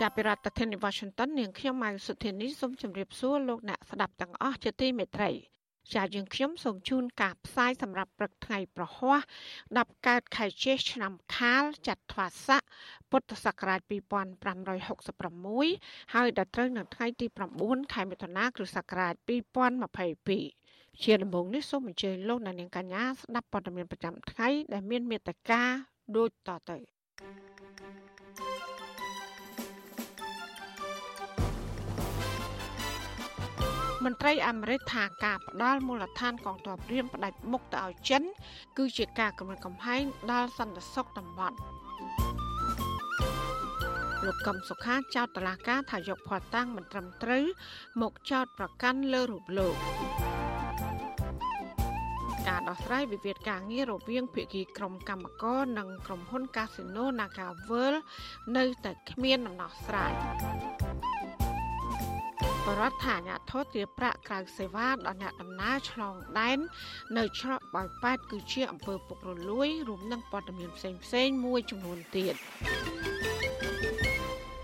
[0.00, 5.30] ចាប់ពីរដ្ឋធានី Washington នាងខ្ញុំម៉ៅសុធានីសូមជម្រាបសួរលោកអ្នកស្ដាប់ទាំងអស់ជាទីមេត្រី
[5.94, 9.20] ចាយើងខ្ញុំសូមជូនការផ្សាយសម្រាប់ព្រឹកថ្ងៃប្រហ័ស
[9.68, 12.62] 10កើតខែជេសឆ្នាំខាលចត្វាស័ក
[13.10, 13.80] ពុទ្ធសករាជ
[14.96, 17.26] 2566ហើយដល់ត្រូវនៅថ្ងៃទី
[17.60, 19.14] 9ខែមិថុនាគ្រិស្តសករាជ
[20.08, 25.62] 2022ជាដំបូងនេះសូមអញ្ជើញលោកអ្នកនាងកញ្ញាស្ដាប់ព័ត៌មានប្រចាំថ្ងៃដែលមានមេត្តា
[26.16, 26.76] ដូចតទៅ
[34.06, 38.22] មន្ត្រីអាមេរិកថាការផ្ដាល់មូលដ្ឋានកងទ័ពរៀមផ្ដាច់មុខទៅឲ្យចិន
[38.78, 41.56] គឺជាការគំរាមកំហែងដល់សន្តិសុខតំបន់
[44.24, 47.44] លោកកឹមសុខាចោទតឡាការថាយកភ័ស្តុតាងមិនត្រឹមត្រូវ
[48.02, 49.74] មកចោទប្រកាន់លើរូបលោក
[52.48, 57.98] ការដោះស្រាយវិវាទការងាររវាងភាគីក្រុមកម្មករនិងក្រុមហ៊ុនកាស៊ីណូ Naga World
[58.56, 60.12] នៅតែគ្មានដំណោះស្រាយ
[62.66, 66.58] បរដ្ឋថាអាញាធរទាប្រាក់ក្រៅសេវាដល់អ្នកដំណើរឆ្លងដែន
[67.16, 72.34] នៅច្រកបោយប៉ែតគឺជាអំពើពុករលួយរួមនឹងព័ត៌មានផ្សេងផ្សេងមួយចំនួនទៀត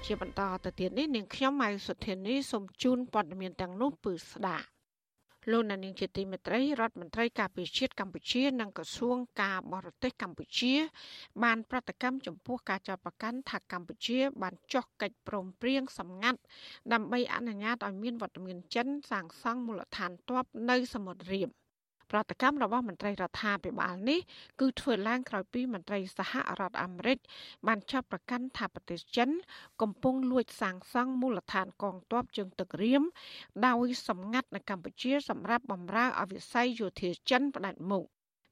[0.05, 4.67] ជាបន្តទៅទៀតនេះនាងខ្ញុំម៉ៃសុធានីសូមជូនព័ត៌មានទាំងនោះពឺស្ដាប់
[5.51, 10.73] លោកនាងជាទីមេត្រីរដ្ឋមន្ត្រីការពារជាតិកម្ពុជានិងក្រសួងការបរទេសកម្ពុជា
[11.43, 16.41] បាន ប្រតិកម្មចំពោះការចោទប្រកាន់ថាកម្ពុជា បានចុះកិច្ចព្រមព្រៀងសម្ងាត់
[16.93, 21.49] ដើម្បីអនុញ្ញាតឲ្យមានវត្តមានចិនសាងសង់មូលដ្ឋានទ័ពនៅសមុទ្ររៀប
[22.13, 24.21] ប្រតិកម្មរបស់មន្ត្រីរដ្ឋាភិបាលនេះ
[24.61, 27.19] គឺធ្វើឡើងក្រោយពីមន្ត្រីសហរដ្ឋអាមេរិក
[27.67, 29.29] បានចាប់ប្រកាន់ថាប្រទេសចិន
[29.83, 33.03] កំពុងលួចសាងសង់មូលដ្ឋានកងទ័ពជើងទឹករៀម
[33.67, 38.05] ដោយសម្ងាត់នៅកម្ពុជាសម្រាប់បម្រើអវិស័យយោធាចិនផ្ដាច់មុខ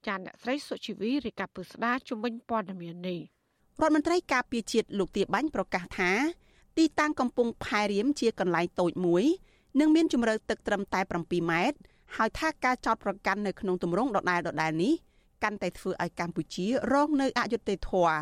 [0.06, 6.10] ចានអ្នកស្រីសុជីវីរាយការណ៍ពុស្ដាជំនាញព័ត៌មាននេះរដ្ឋមន្ត្រីការពារជាតិលោកទាបាញ់ប្រកាសថា
[6.78, 9.24] ទីតាំងកំពង់ផែរៀមជាកន្លែងតូចមួយ
[9.80, 11.78] និងមានជម្រៅទឹកត្រឹមតែ7ម៉ែត្រ
[12.16, 14.94] ហើយថាការចោតប្រកាន់នៅក្នុងទម្រង់ដដែលដដែលនេះ
[15.42, 18.18] កាន់តែធ្វើឲ្យកម្ពុជារងនៅអយុត្តិធម៌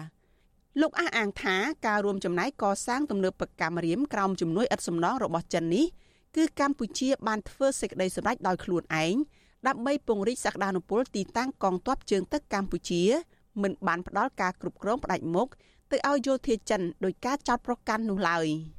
[0.81, 1.56] លោកអះអាងថា
[1.87, 5.87] ការរួមចំណែកកសាងទំនើបកម្មរៀមក្រោមជំនួយឥតសំណងរបស់ចិននេះ
[6.37, 9.15] គឺកម្ពុជាបានធ្វើសេចក្តីសម្រេចដោយខ្លួនឯង
[9.69, 13.03] ដើម្បីពង្រីកសក្តានុពលទីតាំងកងទ័ពជើងទឹកកម្ពុជា
[13.62, 15.48] មិនបានផ្ដល់ការគ្រប់គ្រងផ្ដាច់មុខ
[15.91, 18.47] ទៅឲ្យយោធាចិនដោយការចោទប្រកាន់នោះឡើយ។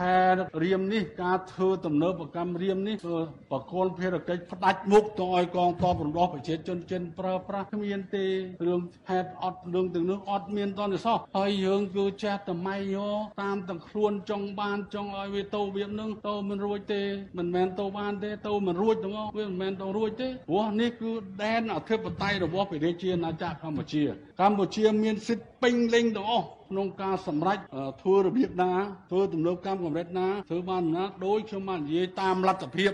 [0.00, 0.18] ផែ
[0.62, 3.18] រៀមនេះការធ្វើទំនើបកម្មរៀមនេះធ្វើ
[3.52, 8.26] បកលភារកិច្ចផ្ដាច់មុខទៅឲ្យកងទ័ពរំដោះប្រជាជនចិនប្រើប្រាស់គ្មានទេ
[8.66, 13.08] រឿងហេតុអត់រឿងទាំងនោះអត់មានតនសោះហើយយើងគឺចាស់តម្លៃយោ
[13.42, 17.02] តាមទាំងខ្លួនចង់បានចង់ឲ្យវាទៅវានឹងទៅមិនរួចទេ
[17.38, 21.12] មិនមែនទៅបានទេទៅមិនរួចទាំងអស់វាមិនមែនទៅរួចទេព្រោះនេះគឺ
[21.44, 24.04] ដែនអធិបតេយ្យរបស់ព្រះរាជាណាចក្រកម្ពុជា
[24.40, 27.58] កម្ពុជាមានសិទ្ធិពេញលេញទាំងអស់ក្នុងការសម្រេច
[28.02, 28.72] ធ្វើរបៀបណា
[29.10, 32.92] ធ្វើទំនើបកម្មកម្រិតណាធ្វើបានណាដោយខ្ញុំបាននិយាយតាមលទ្ធភាព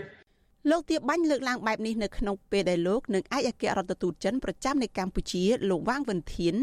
[0.69, 6.55] លោកទៀបបាញ់លើកឡើងបែបនេះនៅក្នុងពេលដែលលោកនិងឯកអគ្គរដ្ឋទូតចិនប្រចាំនៅកម្ពុជាលោកវ៉ាងវិនធាន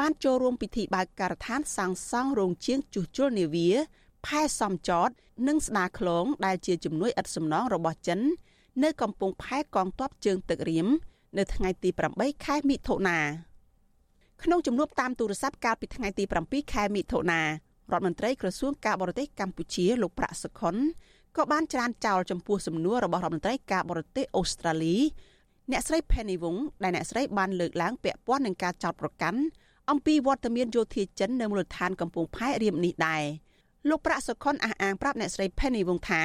[0.00, 3.68] បានចូលរួមពិធីបើកការដ្ឋានសាងសង់រោងជាងជួសជុលនាវា
[4.26, 5.10] ផែសំចត
[5.48, 8.20] និងស្ដារខ្លងដែលជាជំនួយឥតសំណងរបស់ចិន
[8.82, 10.86] នៅកំពង់ផែកងទ័ពជើងទឹករៀម
[11.38, 13.18] នៅថ្ងៃទី8ខែមិថុនា
[14.42, 17.48] ក្នុងជំនួបតាមទូរស័ព្ទកាលពីថ្ងៃទី7ខែមិថុនារ
[17.92, 20.76] ដ្ឋមន្ត្រីក្រសួងការបរទេសកម្ពុជាលោកប្រាក់សុខុន
[21.36, 24.96] ក៏បានច្រានចោលចំពោះសំណួររបស់រដ្ឋមន្ត្រីការបរទេសអូស្ត្រាលី
[25.70, 29.40] អ្នកស្រី Penny Wong ដែលអ្នកស្រីបានលើកឡើងពាក់ព័ន្ធនឹងការចោទប្រកាន់
[29.90, 33.22] អំពីវត្តមានយោធាចិននៅមូលដ្ឋានកំពង់ផែរៀមនេះដែរ
[33.88, 36.22] លោកប្រាក់សុខុនអះអាងប្រាប់អ្នកស្រី Penny Wong ថា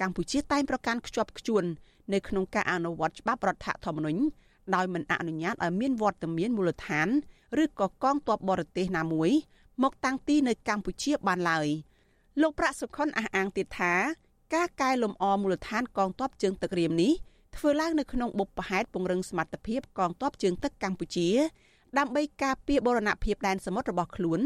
[0.00, 1.64] កម្ពុជាតែងប្រកាន់ខ្ជាប់ខ្ជួន
[2.12, 4.20] នៅក្នុងការអនុវត្តច្បាប់រដ្ឋធម្មនុញ្ញ
[4.74, 7.08] ដោយមិនអនុញ្ញាតឲ្យមានវត្តមានមូលដ្ឋាន
[7.62, 9.30] ឬក៏កងទ័ពបរទេសណាមួយ
[9.82, 11.68] មកតាំងទីនៅកម្ពុជាបានឡើយ
[12.40, 13.94] លោកប្រាក់សុខុនអះអាងទៀតថា
[14.54, 17.12] ការកែលម្អមូលដ្ឋានកងទ័ពជើងទឹករៀមនេះ
[17.56, 21.28] ធ្វើឡើងនៅក្នុងបុព្វហេតុពង្រឹងសមត្ថភាពកងទ័ពជើងទឹកកម្ពុជា
[21.98, 24.40] ដើម្បីការពារបូរណភាពដែនសមុទ្ររបស់ខ្លួន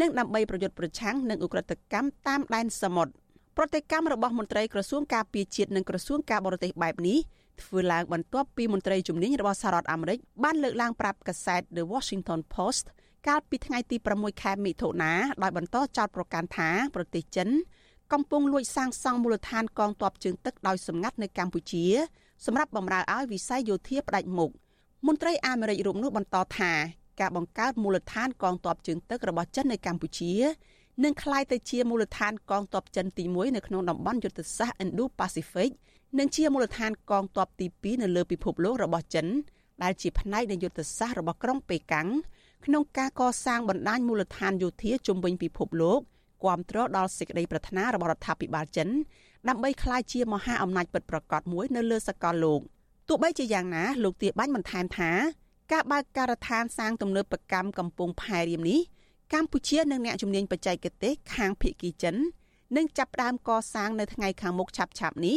[0.00, 3.12] និងដើម្បីប្រយុទ្ធប្រឆាំងនឹងឧក្រិដ្ឋកម្មតាមដែនសមុទ្រ
[3.56, 7.18] ប្រតិកម្មរបស់មន្ត្រីក្រសួងការពារជាតិនិងក្រសួងការបរទេសបែបនេះ
[7.62, 12.84] ធ្វើឡើងបន្ទាប់ពីមន្ត្រីជំនាញរបស់សហរដ្ឋអាមេរិកបានលើកឡើងប្រាប់កាសែត The Washington Post
[13.26, 15.12] កាលពីថ្ងៃទី6ខែមិថុនា
[15.42, 17.54] ដោយបន្តចោទប្រកាន់ថាប្រទេសចិនក
[18.12, 21.84] កំពុងលួចសាងសង់មូលដ្ឋានកងទ័ពជើងទឹកដោយសម្ងាត់នៅកម្ពុជា
[22.46, 24.50] សម្រាប់បម្រើឲ្យវិស័យយោធាផ្ដាច់មុខ
[25.06, 26.72] មន្ត្រីអាមេរិករូបនោះបន្តថា
[27.20, 30.32] ការបង្កើតមូលដ្ឋានកងទ័ពជើងទឹករបស់ចិននៅកម្ពុជា
[31.04, 35.70] នឹងក្លាយទៅជាមូលដ្ឋានកងទ័ពចិនទី1នៅក្នុងតំបន់យុទ្ធសាស្ត្រ Indo-Pacific
[36.18, 39.26] និងជាមូលដ្ឋានកងទ័ពទី2នៅលើពិភពលោករបស់ចិន
[39.82, 42.08] ដែលជាផ្នែកនៃយុទ្ធសាស្ត្ររបស់ក្រុងប៉េកាំង
[42.64, 46.00] ក្នុងការកសាងបណ្ដាញមូលដ្ឋានយោធាជុំវិញពិភពលោក
[46.44, 48.88] គាំទ្រដល់សេចក្តីប្រាថ្នារបស់រដ្ឋាភិបាលចិន
[49.48, 52.60] ដើម្បីក្លាយជាមហាអំណាចពិតប្រាកដមួយនៅលើសកលលោក
[53.08, 55.10] ទោះបីជាយ៉ាងណាលោកទាបាញ់បន្ថែមថា
[55.72, 58.80] ការបើកការដ្ឋានសាងទំនើបកម្មកំពង់ផែរៀមនេះ
[59.32, 62.16] កម្ពុជានិងអ្នកជំនាញបច្ចេកទេសខាងភៀកគីចិន
[62.76, 65.36] នឹងចាប់ផ្ដើមកសាងនៅថ្ងៃខាងមុខឆាប់ៗនេះ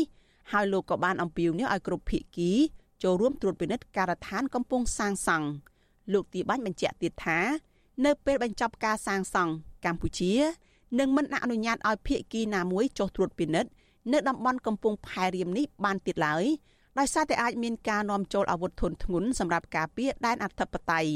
[0.52, 2.52] ហើយលោកក៏បានអំពាវនាវឲ្យគ្រប់ភៀកគី
[3.04, 5.48] ចូលរួមត្រួតពិនិត្យការដ្ឋានកំពុងសាងសង់
[6.14, 7.40] លោកទីបាញ់បញ្ជាក់ទៀតថា
[8.06, 9.52] នៅពេលបញ្ចប់ការសាងសង់
[9.86, 10.34] កម្ពុជា
[11.00, 13.70] នឹងមិនអនុញ្ញាតឲ្យភៀកគីណាមួយចុះត្រួតពិនិត្យ
[14.14, 16.46] នៅតំបន់កំពង់ផែរៀមនេះបានទៀតឡើយ
[17.00, 21.12] ដោយសារតែអាចមានការនាំចូលអាវុធធុនធ្ងន់សម្រាប់ការពារដែនអធិបតេយ្យ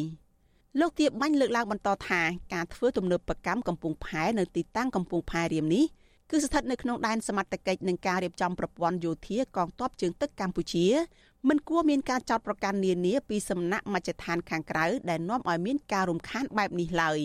[0.79, 2.21] លោកទៀបបាញ់លើកឡើងបន្តថា
[2.53, 5.85] ការធ្វើទំនើបកម្មកំពង់ផែនៅទីតាំងកំពង់ផែរៀមនេះ
[6.31, 10.85] គឺស្ថិតនៅក្នុងដែនសមត្ថកិច្ចនឹងការរៀបចំប្រព័ន្ធយោធាកងទ័ពជើងទឹកកម្ពុជា
[11.49, 17.19] មិនគួរមានការចោទប្រកាន់នានាពីសំណាក់មជ្ឈដ្ឋានខាងក្រៅដែលនាំឲ្យមានការរំខានបែបនេះឡើយ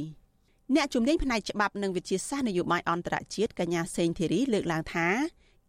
[0.74, 5.08] អ្នកជំនាញផ្នែកច្បាប់និងវិទ្យាសាស្ត្រនយោបាយអន្តរជាតិកញ្ញាសេងធីរីលើកឡើងថា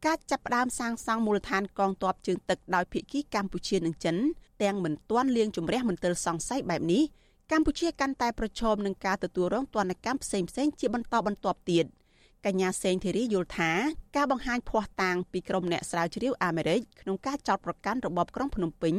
[0.06, 4.16] ការចាប់ផ្ដើមសាងសង់មូលដ្ឋានកងទ័ពជើងទឹកដោយភាគីកម្ពុជានិងចិន
[4.63, 7.04] ទាំងមិនទាន់លៀងជំរះមន្ទិលសង្ស័យបែបនេះ
[7.51, 11.86] កម្ពុជាកាន់តែប្រឈមនឹងការទទួលរងទណ្ឌកម្មផ្សេងៗជាបន្តបន្ទាប់ទៀត
[12.47, 13.71] កញ្ញាសេងធីរីយល់ថា
[14.15, 18.95] ការបង្ហាញភ័ស្តុតាងពីក្រុមអ្នកស្រាវជ្រាវអាមេរិកក្នុងការចោទប្រកាន់របបក្រុងភ្នំពេញ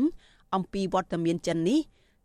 [0.55, 1.81] អំពីវត្តមានចិននេះ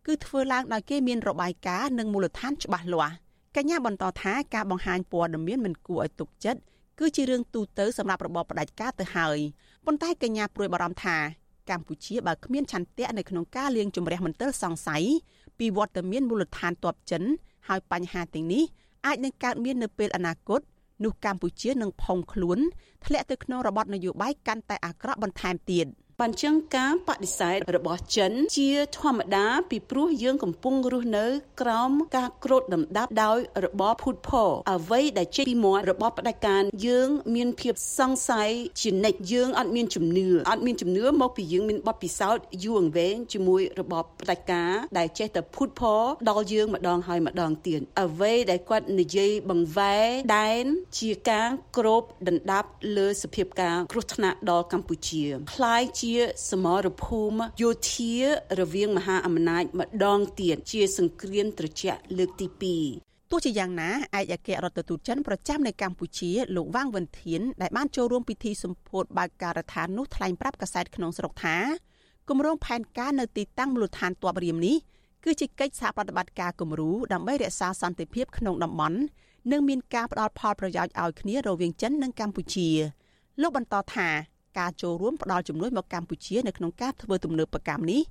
[0.08, 3.16] គឺធ្វើឡើងដោយគេមានរបាយការណ៍និងមូលដ្ឋានច្បាស់លាស់
[3.56, 6.60] កញ្ញាបន្តថាការបង្ហាញព័ត៌មានមិនគួរឲ្យទុកចិត្ត
[7.00, 9.38] គឺជារឿងទូទៅសម្រាប់របបផ្ដាច់ការទៅហើយ
[9.86, 11.18] ប៉ុន្តែកញ្ញាព្រួយបារម្ភថា
[11.70, 15.04] កម្ពុជាបើគ្មានឆន្ទៈនៅក្នុងការលាងជម្រះមន្ទិលសង្ស័យ
[15.60, 17.24] ពីវត្តមានមូលដ្ឋានទ័ពចិន
[17.68, 18.64] ហើយបញ្ហាទាំងនេះ
[19.06, 20.62] អាចនឹងកើតមាននៅពេលអនាគត
[21.04, 22.60] នោះកម្ពុជានឹងផុងខ្លួន
[23.06, 25.88] ធ្លាក់ទៅក្នុងរបបនយោបាយកាន់តែអាក្រក់បន្ថែមទៀត។
[26.23, 31.27] បានចឹងការបដិសេធរបស់ចិន ជាធម្មតាពីព្រោះយើងកំពុងរស់នៅ
[31.63, 50.65] ក្រោមការក្រូតដណ្ដាប់ដោយរបបភូតផលអ្វីដែលចេញពីមាត់របបផ្ដាច់ការយើងមានភាពសង្ស័យជានិច្ចយើងអត់មានជំនឿអត់មានជំនឿមកពីយើងមានបទពិសោធន៍យូរអង្វែងជាមួយរបបផ្ដាច់ការដែលចេះតែភូតផលដល់យើងម្ដងហើយម្ដងទៀតអ្វីដែលគាត់និយាយបង្វែរដែន
[50.99, 56.16] ជាការក្របដណ្ដាប់លើសភាពការគ្រោះថ្នាក់ដល់កម្ពុជាคล้าย ជា
[56.50, 58.14] សមរភូមិយោធា
[58.60, 62.48] រវាងមហាអំណាចម្ដងទៀតជាសង្គ្រាមត្រជាក់លើកទី
[62.90, 63.90] 2ទោះជាយ៉ាងណា
[64.20, 71.58] ឯកអគ្គរដ្ឋទូតចិនប្រចាំនៅកម្ពុជាលោកវ៉ាងវិនធានដែលបានចូលរួមពិធីសម្ពោធបើកការដ្ឋាននោះថ្លែងប្រាប់កាសែតក្នុងស្រុកថា
[72.30, 74.76] គម្រោងផែនការនៅទីតាំងមូលដ្ឋានទ័ពរៀមនេះ
[75.24, 79.00] គឺជាកិច្ចសហប្រតិបត្តិការគំរូដើម្បីរក្សាសន្តិភាពក្នុងតំបន់
[79.52, 82.70] និងមានការផ្ដល់ផលប្រយោជន៍ឲ្យគ្នារវាងចិននិងកម្ពុជា
[83.42, 84.10] លោកបន្តថា
[84.60, 88.02] ការចូលរួមផ្ដល់ជំនួយមកកម្ពុជានៅក្នុងការធ្វើទំនើបកម្មនេះ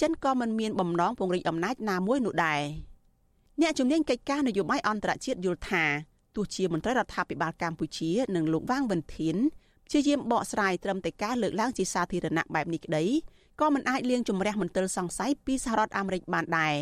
[0.00, 2.60] ចិនក៏មិនមានបំណងពង្រីកអំណាចណាមួយនោះដែរ
[3.60, 5.84] អ្នកជំនាញកិច្ចការនយោបាយអន្តរជាតិយល់ថា
[6.36, 9.36] ទោះជាមន្ត្រីរដ្ឋាភិបាលកម្ពុជានិងលោកវាងវិនធាន
[9.86, 13.04] ព្យាយាមបកស្រាយត្រឹមតែការលើកឡើងជាសាធារណៈបែបនេះក្តី
[13.60, 16.74] ក៏មិនអាចលៀងជំរះមន្ទិលសង្ស័យពីសហរដ្ឋអាមេរិកបានដែរ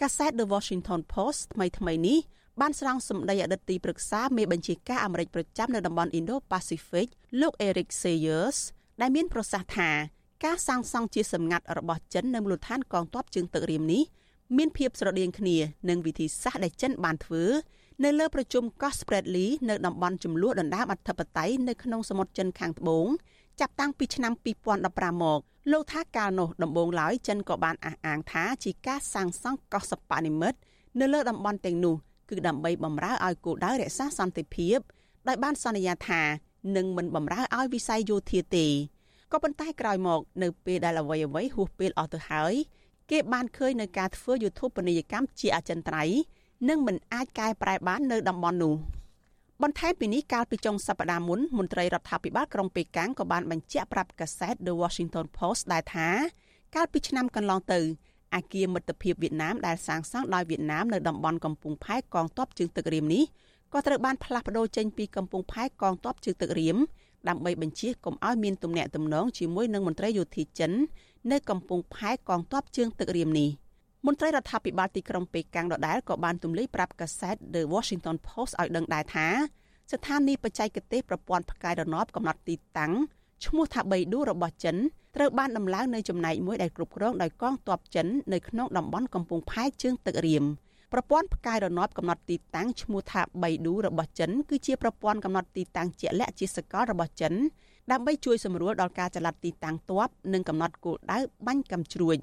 [0.00, 2.18] កាសែត The Washington Post ថ្មីថ្មីនេះ
[2.60, 7.06] បានស្រង់សម្ដីអតីតទីប្រឹក្សាមេបញ្ជាការអាមេរិកប្រចាំនៅតំបន់ Indo-Pacific
[7.40, 8.58] លោក Eric Sayers
[9.00, 9.90] ដែលមានប្រសាសន៍ថា
[10.44, 14.02] ការសាងសង់ជាសម្ងាត់របស់ចិននៅមូលដ្ឋានកងទ័ពជើងទឹករៀមនេះ
[14.56, 15.56] មានភាពស្រដៀងគ្នា
[15.88, 17.44] នឹងវិធីសាស្ត្រដែលចិនបានធ្វើ
[18.04, 23.06] នៅលើប្រជុំកោះ Spratly នៅតំបន់ចំនួនដណ្ដើមអធិបតេយ្យនៅក្នុងសមុទ្រចិនខាងត្បូង
[23.60, 24.32] ចាប់តាំងពីឆ្នាំ
[24.78, 25.40] 2015មក
[25.72, 30.58] លោកថាកាលនោះដំបូងឡើយចិនក៏បានអះអាងថាជាការសាងសង់កោះសប៉ានិមិត្ត
[31.00, 31.96] នៅលើតំបន់ទាំងនោះ
[32.32, 34.78] គឺដើម្បីបំរើឲ្យគោលដៅរក្សាសន្តិភាព
[35.28, 36.22] ដោយបានសន្យាថា
[36.76, 38.66] នឹងមិនបំរើឲ្យវិស័យយោធាទេ
[39.32, 42.54] ក៏ប៉ុន្តែក្រោយមក នៅពេលដែលអ្វីអ្វីហួសពេលអស់ទៅហើយ
[43.10, 46.18] គេបានឃើញនៅការធ្វើយុទ្ធពនីយកម្មជាអចិន្ត្រៃយ៍
[46.68, 48.74] និងមិនអាចកែប្រែបាននៅតំបន់នោះ
[49.62, 56.08] បន្ថែមពីនេះកាលពីចុងសប្តាហ៍មុនមន្ត្រីរដ្ឋាភិបាលក្រុងប៉េកាំងក៏បានបញ្ជាក់ប្រាប់កាសែត The Washington Post ដែរថា
[56.74, 57.80] កាលពីឆ្នាំកន្លងទៅ
[58.34, 63.24] អាគារមិត្តភាពវៀតណាមដែលសាងសង់ដោយវៀតណាមនៅតំបន់កំពង់ផែកងទ័ពជើងទឹករៀមនេះ
[63.72, 66.76] ក៏ត្រូវបានផ្លាស់ប្ដូរចេញពីកំពង់ផែកងទ័ពជើងទឹករៀម
[67.28, 70.72] ដើម្បីបញ្ជាកុំឲ្យមានទំនាក់ទំនងជាមួយនឹងមន្ត្រីយោធាចិន
[71.32, 73.50] នៅកំពង់ផែកងទ័ពជើងទឹករៀមនេះ
[74.06, 79.28] មន្ត្រីរដ្ឋាភិបាលទីក្រុងប៉េកាំងដដែលក៏បានទម្លាយប្រាប់កាសែត The Washington Post ឲ្យដឹងដែរថា
[79.92, 82.92] ស្ថានីយបច្ចេកទេសប្រព័ន្ធផ្កាយរណបកំណត់ទីតាំង
[83.44, 84.76] ឈ្មោះថាបៃឌូរបស់ចិន
[85.16, 90.44] ត្រូវបានដំឡើងនៅចំណែកមួយដែលគ្រប់គ្រងដោយកងទ័ពចិននៅក្នុងតំបន់កំពង់ផែជើងទឹករៀម
[90.92, 97.34] ប្រព័ន្ធផ្កាយរណបកំណត់ទីតាំងឈ្មោះថាបៃឌូរបស់ចិនគឺជាប្រព័ន្ធកំណត់ទីតាំងជាក់លាក់ជាសកលរបស់ចិន
[97.90, 102.16] ដើម្បីជួយសម្រួលដល់ការចល័តទីតាំងទ័ពនិងកំណត់គោលដៅបាញ់កាំជ្រួច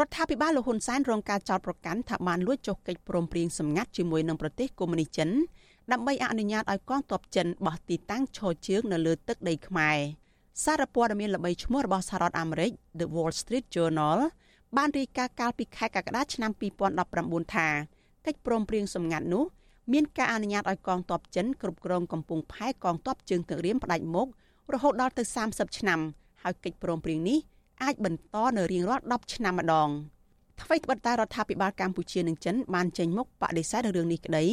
[0.00, 5.30] រដ្ឋាភិបាលលោកហ៊ុនសែនរងការចោទប្រកាន់ថាបានលួចចុះកិច្ចព្រមព្រៀងសម្ងាត់ជាមួយនឹងប្រទេសកុម្មុយនីសចិន
[5.92, 9.98] ដើម្បីអនុញ្ញាតឲ្យកងទ័ពចិនបោះទីតាំងឈរជើងនៅលើទឹកដីខ្មែរ
[10.64, 14.18] សារព័ត៌មានល្បីឈ្មោះរបស់សហរដ្ឋអាមេរិក The Wall Street Journal
[14.76, 16.50] បានរាយការណ៍កាលពីខែកក្កដាឆ្នាំ
[17.02, 17.68] 2019ថា
[18.26, 19.44] កិច្ចព្រមព្រៀងសម្ងាត់នោះ
[19.92, 24.28] មានការអនុញ្ញាតឲ្យកងទ័ពចិនគ្រប់គ្រងកំពង់ផែកងទ័ពជើងទឹករៀមផ្ដាច់មុខ
[24.72, 26.00] រហូតដល់ទៅ30ឆ្នាំ
[26.42, 27.38] ហើយកិច្ចព្រមព្រៀងនេះ
[27.82, 29.88] អាចបន្តនៅរៀងរាល់10ឆ្នាំម្ដង
[30.60, 34.44] អ្វីត្បិតតែរដ្ឋាភិបាលកម្ពុជានិងចិនបានចេញមុខបដិសេធរឿងនេះក្តី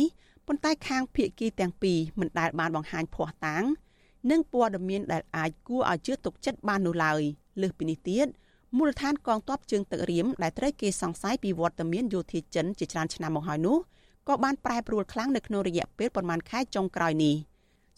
[0.48, 3.66] ប៉ុន្តែខាងភាគីទាំងពីរមិនដែលបានបង្ហាញភ័ស្តុតាង
[4.32, 7.22] និងព័ត៌មានដែលអាចគួរឲ្យជឿទុកចិត្តបាននោះឡើយ
[7.62, 8.28] លើសពីនេះទៀត
[8.78, 13.78] មូលដ្ឋានកងទ័ពជើងទឹករៀមដែលត្រូវគេសង្ស័យពីវត្តមានយោធាចិនជាច្រើនឆ្នាំមកហើយនោះ
[14.28, 17.36] ក៏បានប្រែប្រួលខ្លាំងនៅក្នុងរយៈពេលប្រមាណខែចុងក្រោយនេះ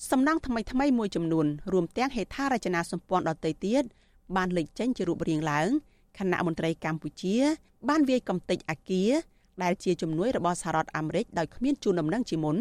[0.10, 3.84] សំណង់ថ្មីថ្មីមួយចំនួនរួមទាំងហេដ្ឋារចនាសម្ព័ន្ធដទៃទៀត
[4.36, 5.70] បានលេចចេញជារូបរាងឡើង
[6.18, 7.36] គណៈមន្ត្រីកម្ពុជា
[7.90, 9.12] បានវាយកំទេចអាគារ
[9.64, 12.58] ដែលជាជំនួយរបស់សហរដ្ឋអាមេរិកដោយគ្មានជូនដំណឹងជាមុន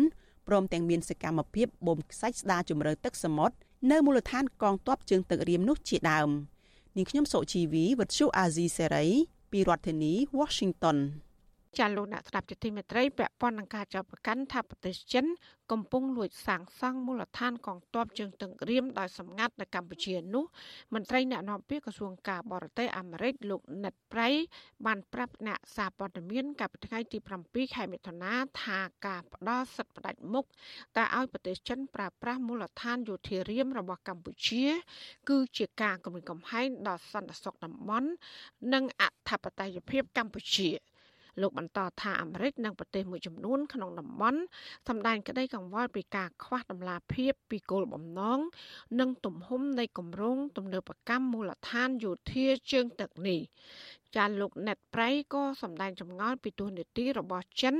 [0.49, 3.55] ព្រមទាំងមានសកម្មភាពបូមខ្សាច់ស្ដារជំរឿទឹកសមុទ្រ
[3.91, 6.29] នៅមូលដ្ឋានកងទ័ពជើងទឹករៀមនោះជាដើម
[6.97, 9.07] នាងខ្ញុំសុជីវីវិទ្យុអាស៊ីសេរី
[9.51, 10.99] ពីរដ្ឋធានី Washington
[11.79, 15.27] ចាលោកអ្នកស្ដាប់ជាទីមេត្រីពាក់ព័ន្ធនឹងការចាប់ប្រកាន់ថាប្រទេសចិន
[15.73, 20.45] កំពុងលួចសាងសង់មូលដ្ឋានកងទ័ពជើងទឹករៀមដោយសម្ងាត់នៅកម្ពុជានោះ
[20.95, 24.29] មន្ត្រីអ្នកនាំពាក្យក្រសួងការបរទេសអាមេរិកលោកណិតប្រៃ
[24.87, 30.45] បានប្រាប់អ្នកសារព័ត៌មានកាលពីថ្ងៃទី7ខែមិថុនាថាការផ្ដល់សិទ្ធិផ្ដាច់មុខ
[30.97, 34.65] តែឲ្យប្រទេសចិនប្រើប្រាស់មូលដ្ឋានយោធារៀមរបស់កម្ពុជា
[35.29, 38.11] គឺជាការគំរាមកំហែងដល់សន្តិសុខតំបន់
[38.73, 40.71] និងអធិបតេយ្យភាពកម្ពុជា។
[41.41, 44.41] លោកបន្តថាអាមេរិកនិងប្រទេសមួយចំនួនក្នុងតំបន់
[44.89, 48.39] សម្ដែងក្តីកង្វល់ពីការខ្វះតម្លាភាពពីគោលបំណង
[49.01, 53.41] និងទំហំនៃគម្រោងទំនើបកម្មមូលដ្ឋានយោធាជើងទឹកនេះ
[54.17, 57.75] ចាលោកណេតប្រៃក៏សម្ដែងចម្ងល់ពីទូនីតិរបស់ចិន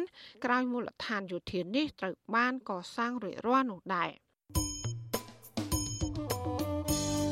[0.45, 4.11] ក្រោយមូលដ្ឋានយោធានេះត្រូវបានកសាងរួចរាល់នោះដែរ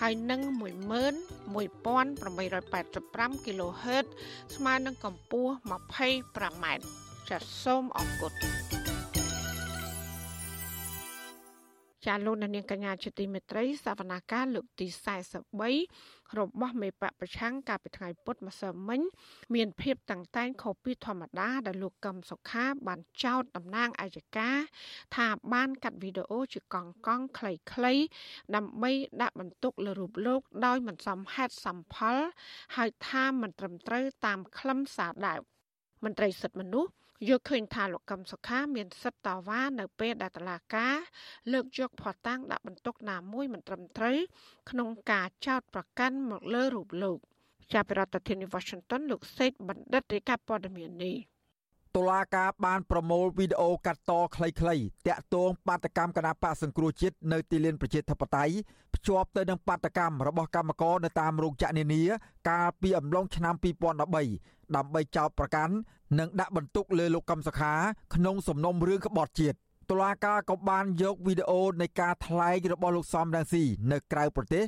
[0.00, 4.06] ហើយនឹង11885 kHz
[4.54, 6.64] ស្មើនឹងកម្ពស់ 25m
[7.28, 8.32] ចាសសូមអរគុណ
[12.06, 14.86] ចាលោកនាងកញ្ញាជាទីមេត្រីសវនាការលើកទី
[15.52, 19.00] 43 របស់មេបកប្រឆាំងកាលពីថ្ងៃពុធម្សិលមិញ
[19.54, 24.58] មានភាពតាំងតែងខុសពីធម្មតាដែលលោកកឹមសុខាបានចោទតំណាងអัยការ
[25.16, 28.02] ថាបានកាត់វីដេអូជាកង់កង់ខ្លីៗ
[28.56, 28.90] ដើម្បី
[29.22, 32.16] ដាក់បន្ទុកលើរូបលោកដោយមិនសមហេតុសមផល
[32.76, 35.38] ហើយថាមិនត្រឹមត្រូវតាមខ្លឹមសារដែរ
[36.04, 36.90] មន្ត្រីសិទ្ធិមនុស្ស
[37.28, 40.96] យល់ឃើញថាលោកកឹមសុខាមានសិទ្ធិតវ៉ានៅពេលដែលតឡាការ
[41.52, 44.18] លើកយកផតាំងដាក់បន្ទុកណាមួយមិនត្រឹមត្រូវ
[44.70, 47.18] ក្នុងការចោទប្រកាន់មកលើរូបលោក
[47.72, 51.16] ចាប់ពីរដ្ឋធានី Washington លោកសេកបណ្ឌិតរាជការព័ត៌មាននេះ
[51.96, 58.54] តុលាការបានប្រមូលវីដេអូកាត់តខ្លីៗតាក់ទងបាតកម្មគណៈបកសង្គ្រោះជាតិនៅទីលានប្រជាធិបតេយ្យ
[58.94, 62.02] ភ្ជាប់ទៅនឹងបាតកម្មរបស់កម្មករនៅតាមរោងចក្រនានា
[62.48, 64.00] កាលពីអំឡុងឆ្នាំ2013
[64.76, 65.74] ដើម្បីចោទប្រកាន់
[66.18, 67.74] និងដាក់បន្ទុកលើលោកកឹមសុខា
[68.14, 69.56] ក្នុងសំណុំរឿងក្បត់ជាតិ
[69.90, 74.64] តុលាការក៏បានយកវីដេអូនៃការថ្លែងរបស់លោកសំរងស៊ីនៅក្រៅប្រទេស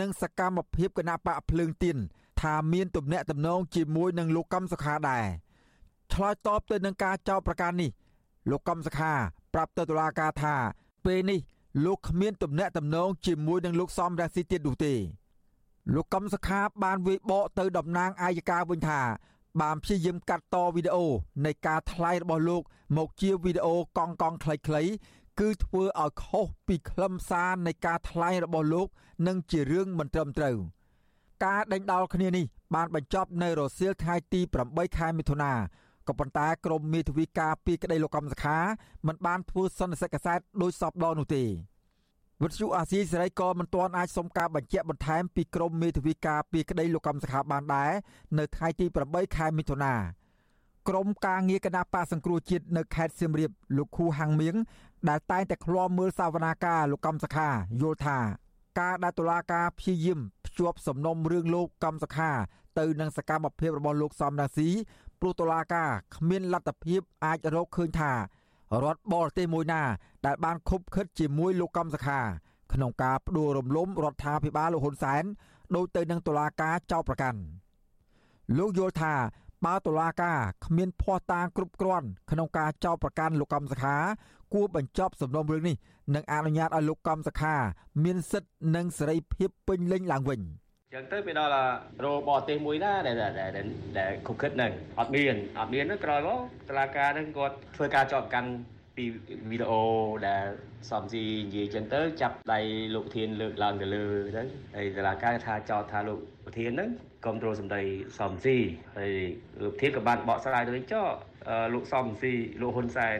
[0.00, 1.96] និងសកម្មភាពគណៈបកភ្លើងទៀន
[2.40, 5.26] ថាមានទំនាក់ទំនងជាមួយនឹងលោកកឹមសុខាដែរ
[6.12, 7.90] ឆ្លើយតបទៅនឹងការចោទប្រកាន់នេះ
[8.50, 9.12] លោកកឹមសុខា
[9.54, 10.54] ប្រាប់ទៅតុលាការថា
[11.04, 11.40] ពេលនេះ
[11.84, 14.94] លោកគ្មានទំនាក់ទំនងជាមួយនឹងលោកសំរងស៊ីទៀតនោះទេ
[15.94, 19.00] លោកកឹមសុខាបានវាយបកទៅតំណាងអាយកាវិញថា
[19.60, 21.06] បានព្យាយាមកាត់តវីដេអូ
[21.46, 22.62] នៃការថ្លែងរបស់លោក
[22.96, 24.90] មកជាវីដេអូកង់កង់ខ្លីៗ
[25.40, 28.88] គឺធ្វើឲ្យខុសពីខ្លឹមសារនៃការថ្លែងរបស់លោក
[29.26, 30.56] និងជារឿងមិនត្រឹមត្រូវ
[31.44, 32.44] ការដេញដោលគ្នានេះ
[32.74, 35.52] បានបញ្ចប់នៅរសៀលថ្ងៃទី8ខែមិថុនា
[36.08, 38.58] ក៏ប៉ុន្តែក្រមមេធាវីការពីក្តីលោកកំសខា
[39.06, 41.44] មិនបានធ្វើសន្និសីទកសែតដោយសពដនោះទេ
[42.42, 47.92] វិទ្យុអាស៊ីសេរីក៏មិនទាន់អាចសុំការបញ្ជាក់បន្ថែមពីក្រមមេធាវីការពីក្តីលោកកំសខាបានដែរ
[48.38, 49.94] នៅថ្ងៃទី8ខែមិថុនា
[50.88, 54.54] ក្រមការងារគណៈបកសង្គ្រោះជាតិនៅខេត្តសៀមរាបលោកខូហាំងមៀង
[55.08, 57.48] ដែលតែងតែឃ្លាំមើលសវនាការលោកកំសខា
[57.80, 58.18] យល់ថា
[58.80, 62.30] ការដែលតុលាការព្យាយាមភ្ជាប់សំណុំរឿងលោកកំសខា
[62.78, 64.68] ទៅនឹងសកម្មភាពរបស់លោកសំរាស៊ី
[65.20, 68.12] ព្រោះតុលាការគ្មានលទ្ធភាពអាចរកឃើញថា
[68.82, 69.82] រដ្ឋបរទេសមួយណា
[70.26, 72.20] ដែលបានខុបខិតជាមួយលោកកំសខា
[72.72, 75.24] ក្នុងការផ្ដួលរំលំរដ្ឋាភិបាលលោកហ៊ុនសែន
[75.76, 77.40] ដោយទៅនឹងតុលាការចោទប្រកាន់
[78.58, 79.14] លោកយល់ថា
[79.64, 83.96] បើតុលាការគ្មានភ័ស្តុតាងគ្រប់គ្រាន់ក្នុងការចោទប្រកាន់លោកកំសខា
[84.54, 85.76] គួរបញ្ចប់សំណុំរឿងនេះ
[86.14, 87.54] និងអនុញ្ញាតឲ្យលោកកំសខា
[88.04, 90.40] មានសិទ្ធិនិងសេរីភាពពេញលេញឡើងវិញ។
[90.98, 91.60] ចឹងទៅវាដល់
[92.04, 93.50] រោបរទេសមួយណាដែលដែល
[93.98, 96.38] ដែលគុកគិតហ្នឹងអត់មានអត់មានហ្នឹងក្រោយមក
[96.68, 98.50] តឡាការហ្នឹងគាត់ធ្វើការចោទកាន់
[98.96, 99.04] ពី
[99.50, 99.82] វីដេអូ
[100.28, 100.44] ដែល
[100.90, 102.60] សំស៊ីនិយាយចឹងទៅចាប់ដៃ
[102.94, 104.04] លោកធានលើកឡើងទៅលើ
[104.36, 104.42] ទៅ
[104.76, 106.90] ហើយតឡាការថាចោទថាលោកប្រធានហ្នឹង
[107.24, 107.82] គ្រប់គ្រងសម្ដី
[108.18, 108.56] សំស៊ី
[108.98, 109.12] ហើយ
[109.62, 111.02] លោកធានក៏បានបកស្រាយទៅវិញចោ
[111.74, 113.18] លោកសំស៊ីលោកហ៊ុនសែន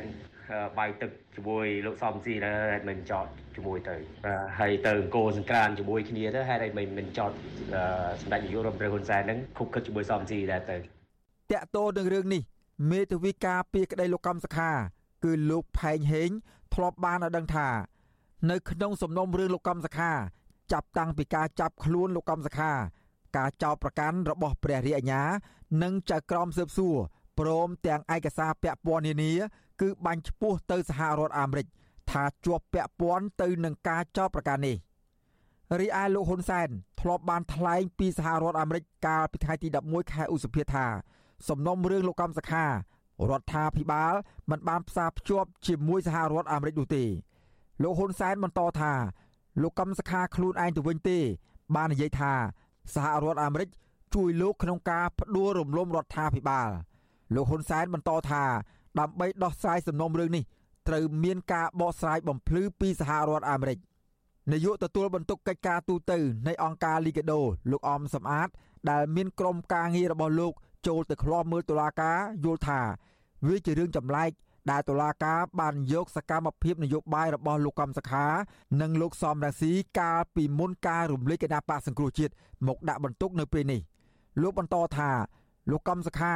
[0.78, 3.96] បាយទឹកជាមួយលោកសំស៊ីដែរមិនចោត ជាមួយទៅ
[4.58, 7.32] ហើយទៅអង្គរសង្ក្រានជាមួយគ្នាទៅហេតុអីមិនមិនចោត
[8.20, 10.76] សម្ដេចនាយករដ្ឋមន្ត្រីហ៊ុនសែនហ្នឹងខុបខិតជាមួយសំស៊ីដែរទៅ
[11.52, 12.42] តាក់ទោនឹងរឿងនេះ
[12.90, 14.70] មេធាវីការពីក្តីលោកកំសខា
[15.24, 16.30] គឺលោកផែងហេង
[16.74, 17.68] ធ្លាប់បានឲ្យដឹងថា
[18.50, 20.12] នៅក្នុងសំណុំរឿងលោកកំសខា
[20.72, 22.72] ចាប់តាំងពីការចាប់ខ្លួនលោកកំសខា
[23.36, 25.22] ការចោទប្រកាន់របស់ព្រះរាជអាជ្ញា
[25.82, 26.96] និងចៅក្រមស៊ើបសួរ
[27.38, 29.32] ព្រមទាំងឯកសារពាក់ព័ន្ធនានា
[29.80, 31.66] គឺបាញ់ឈ្មោះទៅសហរដ្ឋអាមេរិក
[32.12, 34.76] ថាជាប់ពាក់ព័ន្ធទៅនឹងការចោទប្រកាន់នេះ
[35.80, 36.68] រីឯលោកហ៊ុនសែន
[37.00, 40.86] ធ្លាប់បានថ្លែងពីសហរដ្ឋអាមេរិកកាលពីថ្ងៃទី11ខែឧសភាថា
[41.48, 42.70] សំណុំរឿងលោកកំសខារ
[43.40, 44.14] ដ្ឋាភិបាល
[44.50, 47.04] មិនបានផ្សារភ្ជាប់ជាមួយសហរដ្ឋអាមេរិកនោះទេ
[47.82, 48.92] លោកហ៊ុនសែនបន្តថា
[49.62, 51.18] លោកកំសខាខ្លួនឯងទៅវិញទេ
[51.74, 52.32] បាននិយាយថា
[52.94, 53.68] សហរដ្ឋអាមេរិក
[54.14, 56.70] ជួយលោកក្នុងការផ្ដួលរំលំរដ្ឋាភិបាល
[57.34, 58.42] លោកហ៊ុនសែនបន្តថា
[58.98, 60.44] ដើម្បីដោះស្រាយសំណុំរឿងនេះ
[60.88, 63.78] ត្រូវមានការបកស្រាយបំភ្លឺពីសហរដ្ឋអាមេរិក
[64.52, 66.12] នាយកទទួលបន្ទុកកិច្ចការទូត
[66.46, 68.48] នៃអង្គការលីកាដូលោកអមសំអាត
[68.90, 70.52] ដែលមានក្រុមការងាររបស់លោក
[70.86, 72.80] ចូលទៅឃ្លាំមើលតុលាការយល់ថា
[73.46, 74.30] វាជារឿងចម្លែក
[74.70, 78.26] ដែលតុលាការបានយកសកម្មភាពនយោបាយរបស់លោកកំសខា
[78.80, 82.32] និងលោកសំរាស៊ីកាលពីមុនការរំលែកគណៈបកសង្គ្រោះជាតិ
[82.66, 83.80] មកដាក់បន្ទុកនៅពេលនេះ
[84.42, 85.10] លោកបន្តថា
[85.70, 86.34] លោកកំសខា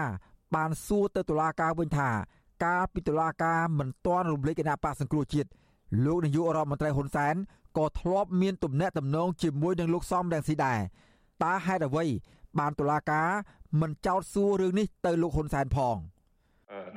[0.54, 2.10] បានសួរទៅតុលាការវិញថា
[2.64, 5.48] កាលពីតុលាការមិនទាន់រំលែកគណៈបកសង្គ្រោះជាតិ
[6.04, 7.34] លោកនាយករដ្ឋមន្ត្រីហ៊ុនសែន
[7.78, 10.78] ក៏ធ្លាប់មានទំនាក់ទំនងជាមួយនឹងលោកសំរងស៊ីដែរ
[11.42, 12.04] តើហេតុអ្វី
[12.58, 13.28] បានតុលាការ
[13.80, 15.96] មិនចោទសួររឿងនេះទៅលោកហ៊ុនសែនផង។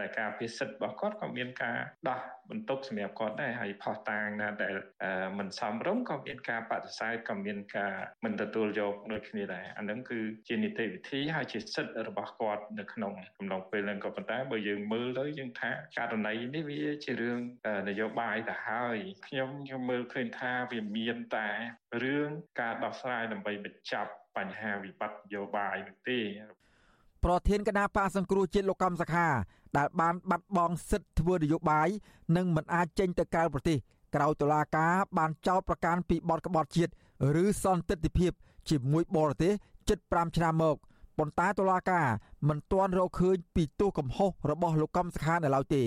[0.01, 1.77] នៃការពិសិដ្ឋរបស់គាត់ក៏មានការ
[2.09, 4.75] ដោះបន្ទុកសម្រាប់គាត់ដែរហើយផោះតាងណាដែល
[5.39, 7.93] មិនសមរម្យក៏មានការបដិសេធក៏មានការ
[8.25, 17.39] មិនទទួលយកដូចគ្នាដែរអានឹងគឺជានីតិវិធីហើយជាសិទ្ធិរបស់គាត់នៅក្នុងកំឡុងពេលហ្នឹងក៏ប៉ុន្តែបើយើងមើលទៅយើងថាករណីនេះវាជារឿង
[17.89, 21.49] នយោបាយទៅហើយខ្ញុំខ្ញុំមើលឃើញថាវាមានតែ
[22.03, 26.19] រឿងការដោះស្រាយដើម្បីបញ្ចប់បញ្ហាវិបត្តិនយោបាយនោះទេ
[27.25, 29.27] ប្រធានគណៈបកសង្គ្រោះជាតិលោកកំសខា
[29.77, 31.87] ដែលបានបាត់បង់សិទ្ធិធ្វើនយោបាយ
[32.35, 33.77] និងមិនអាចចេញទៅក្រៅប្រទេស
[34.15, 36.91] ក្រៅតុលាការបានចោទប្រកាន់ពីបទក្បត់ជាតិ
[37.43, 38.31] ឬសន្តិភាព
[38.69, 39.53] ជាមួយបរទេស
[39.89, 40.77] ជិត5ឆ្នាំមក
[41.17, 42.07] ប៉ុន្តែតុលាការ
[42.47, 45.83] មិនទាន់រកឃើញពីទោសកំហុសរបស់លោកកំសខានៅឡើយទេ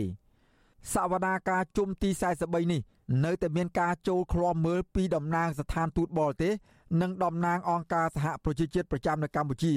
[0.94, 2.10] សវនាការជុំទី
[2.42, 2.80] 43នេះ
[3.24, 6.52] នៅតែមានការចូលឃ្លាំមើលពីតំណាងស្ថានទូតបរទេស
[7.00, 9.72] និងតំណាងអង្គការសហប្រជាជាតិប្រចាំនៅកម្ពុជា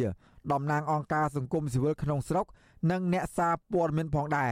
[0.52, 2.46] តំណាងអង្គការសង្គមស៊ីវិលក្នុងស្រុក
[2.92, 4.52] និងអ្នកសារព័ត៌មានផងដែរ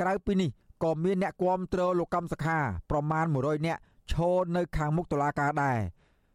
[0.00, 0.50] ក្រៅពីនេះ
[0.84, 2.58] ក៏មានអ្នកគាំទ្រលោកកម្មសខា
[2.90, 3.80] ប្រមាណ100នាក់
[4.12, 5.78] ឈរនៅខាងមុខតុលាការដែរ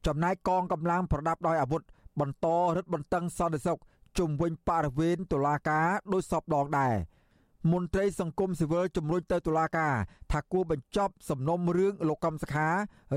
[0.05, 1.81] ចំណែកកងកម្លាំងប្រដាប់ដោយអាវុធ
[2.19, 3.79] បន្តរឹតបន្តឹងសន្តិសុខ
[4.17, 6.95] ជុំវិញបរិវេណតុលាការដោយសពដងដែរ
[7.71, 9.93] មន្ត្រីសង្គមស៊ីវិលជំរុញទៅតុលាការ
[10.31, 12.67] ថាគួរបញ្ចប់សំណុំរឿងលោកកំសខា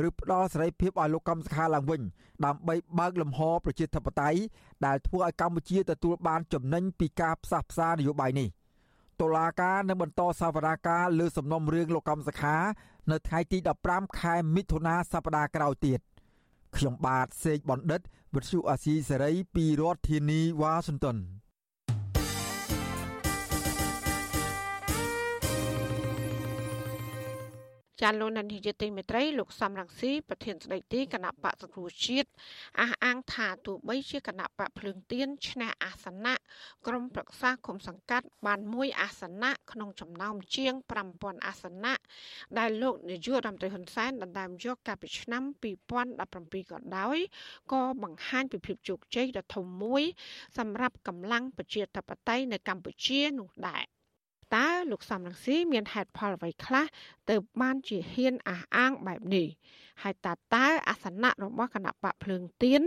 [0.07, 2.03] ឬផ្ដល់សេរីភាពឲ្យលោកកំសខាឡើងវិញ
[2.45, 4.41] ដើម្បីបើកលំហប្រជាធិបតេយ្យ
[4.87, 8.49] ដែលធ្វើឲ្យកម្ពុជាទទួលបានចំណេញពីការផ្សះផ្សានយោបាយនេះ
[9.21, 12.57] តុលាការនឹងបន្តសវនាការលើសំណុំរឿងលោកកំសខា
[13.11, 16.01] នៅថ្ងៃទី15ខែមិថុនាសប្តាហ៍ក្រោយទៀត
[16.77, 18.01] ខ្ញុំបាទសេកបណ្ឌិត
[18.35, 21.17] វិទ្យុអាស៊ីសេរីពីរដ្ឋធានីវ៉ាស៊ីនតោន
[28.01, 32.29] ចាលោកនានីជាទីមេត្រីលោកសំរងស៊ីប្រធានស្ដីទីគណៈបកសង្គ្រោះជាតិ
[32.81, 36.35] អះអាងថាទោះបីជាគណៈបកភ្លើងទៀនឈ្នះអាសនៈ
[36.87, 40.75] ក្រុមប្រឹក្សាគុំសង្កាត់បានមួយអាសនៈក្នុងចំណោមជាង
[41.11, 41.95] 5000អាសនៈ
[42.59, 45.43] ដែលលោកនាយករដ្ឋមន្ត្រីហ៊ុនសែនដណ្ដើមយកកាលពីឆ្នាំ
[46.03, 47.19] 2017ក៏ដោយ
[47.73, 50.03] ក៏បង្ហាញពីភាពជោគជ័យដ៏ធំមួយ
[50.59, 54.02] សម្រាប់កម្លាំងប្រជាធិបតេយ្យនៅកម្ពុជានោះដែរតើ
[54.93, 56.87] លោកសំរងស៊ីមានហេតុផលអ្វីខ្លះ
[57.31, 59.47] ទៅបានជាហ៊ានអះអាងបែបនេះ
[60.03, 62.83] ហើយតើតើអាសនៈរបស់គណៈបកភ្លើងទៀន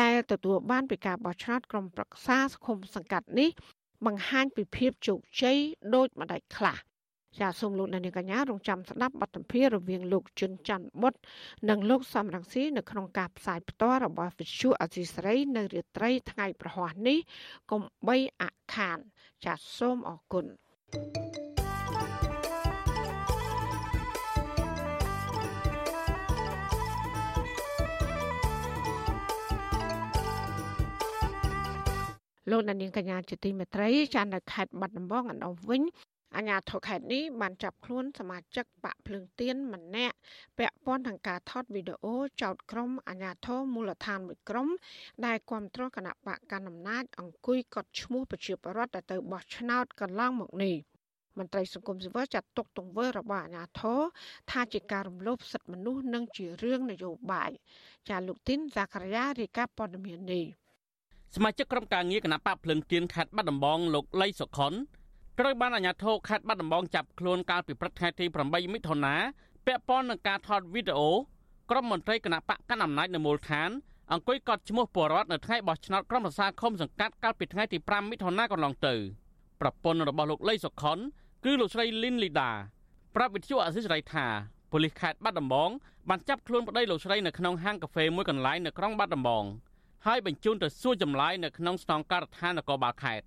[0.00, 3.50] ដែលទទួលបានពីការបោះឆ្នោតក្រុមប្រឹក្សាសង្គមសង្កាត់នេះ
[4.06, 5.58] បង្ហាញពីភាពជោគជ័យ
[5.94, 6.76] ដូចម្ដេចខ្លះ
[7.40, 11.14] ចាសសូមលោកអ្នកនាងកញ្ញារងចាំស្ដាប់បទសម្ភាសន៍រវាងលោកជុនច័ន្ទបុត
[11.68, 17.18] និងលោកសំរងស៊ីនៅក្នុងការផ្សាយផ្ទាល់របស់វិទ្យុអសីស្រីនៅរាត្រីថ្ងៃប្រហ័សនេះ
[17.70, 18.98] កុំបីអខាន
[19.44, 20.46] ចាសសូមអរគុណ
[32.50, 35.82] លោកនាងកញ្ញាជាទីមេត្រីចាននៅខេត្តបាត់ដំបងអណ្ដោវិញ
[36.36, 40.16] អាញាធរខេត្តនេះបានចាប់ខ្លួនសមាជិកបកភ្លើងទៀនម្នាក់
[40.58, 44.68] ពាក់ព័ន្ធនឹងការថតវីដេអូចោតក្រុមអាញាធរមូលដ្ឋានមួយក្រុម
[45.26, 50.76] ដែលគ្រប់គ្រងគណៈបកកណ្ដាលអំណាចអង្គុយកត់ឈ្មោះប្រជាពលរដ្ឋដែលទៅបោះឆ្នោតកន្លងមកនេះ
[51.38, 54.00] មន្ត្រីសង្គមស៊ីវិលចាត់ទុកទង្វើរបស់អាញាធរ
[54.50, 57.50] ថាជាការរំលោភសិទ្ធិមនុស្សនិងជារឿងនយោបាយ
[58.08, 60.44] ចាលោកទីនសាករាយារាយការណ៍ព័ត៌មាននេះ
[61.34, 64.74] សមាជិកក្រុមការងារគណៈបកភ្លឹងទៀនខេត្តបាត់ដំបងលោកលីសុខុន
[65.40, 69.14] ត្រូវបានអាជ្ញាធរខេត្តបាត់ដំបងចាប់ខ្លួនកាលពីព្រឹកថ្ងៃទី8មិថុនា
[69.66, 71.10] ពាក់ព័ន្ធនឹងការថតវីដេអូ
[71.70, 73.70] ក្រុមមន្ត្រីគណៈបកកណ្ដាលអំណាចនៅមូលដ្ឋាន
[74.12, 78.94] អង្គុយកត់ឈ្មោះពលរដ្ឋនៅថ្ងៃបោះឆ្នោតក្រុមប្រឹក្សាឃុំសង្កាត់កាលពីថ្ងៃទី5មិថុនាកន្លងទៅ
[79.60, 80.98] ប្រពន្ធរបស់លោកលីសុខុន
[81.44, 82.50] គឺលោកស្រីលីនលីដា
[83.14, 84.26] ប្រាប់វិទ្យុអសិរ័យថា
[84.70, 85.70] ប៉ូលីសខេត្តបាត់ដំបង
[86.08, 89.44] បានចាប់ខ្លួនប្តីលោកស្រីនៅក្នុងហាងកាហ្វេមួយកន្លែងនៅក្រុងបាត់ដំបង
[90.06, 93.24] ហើយបញ្ជូនទៅសួរចម្លើយនៅក្នុងស្នងការដ្ឋាននគរបាលខេត្ត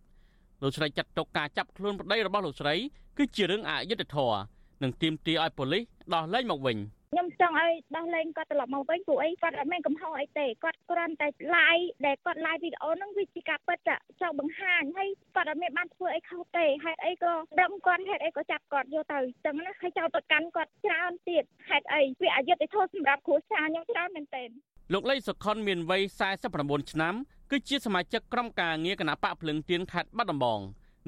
[0.61, 2.75] លោកស្រីចាត់ទុកការចាប់ខ្លួនប្តីរបស់លោកស្រី
[3.17, 4.39] គឺជារឿងអយុត្តិធម៌
[4.83, 6.77] និងទាមទារឲ្យប៉ូលីសដោះលែងមកវិញ
[7.11, 13.79] ខ្ញុំចង់ឲ្យដោះលែងគាត់ត្រឡប់មកវិញព្រោះអីគាត់អត់មានកំហុសអីទេគាត់គ្រាន់តែ live ដែលគាត់ live វីដេអូហ្នឹងវាជាការពិត
[14.21, 24.49] ចង់បង្ហាញហើយគាត់អត់មានបានធ្វើអីខុសទេហេតុអីក៏ដឹងគាត់ហេតុអីក៏ចាប់គាត់យកទៅចឹងណាហើយចោលទៅកាន់គាត់ច្រើនទៀតហេតុអីវាអយុត្តិធម៌សម្រាប់គ្រួសារខ្ញុំច្រើនមែនទែន
[24.93, 26.03] លោកលីសុខុនមានវ័យ
[26.47, 27.13] 49ឆ្នាំ
[27.51, 30.59] គឺជាសមាជិកក្រុមការងារគណៈបកភ្លឹងទៀនខេត្តបាត់ដំបង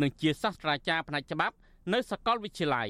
[0.02, 1.56] និងជាសាស្ត្រាចារ្យផ្នែកច្បាប់
[1.94, 2.90] នៅសាកលវិទ្យាល័យ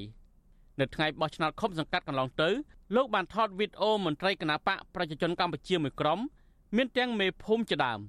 [0.79, 2.49] នៅថ្ងៃបោះឆ្នោតឃុំសង្កាត់កន្លងទៅ
[2.95, 6.19] លោកបានថតវីដេអូមន្ត្រីគណៈបកប្រជាជនកម្ពុជាមួយក្រុម
[6.75, 7.99] មានទាំងមេភូមិជាដើម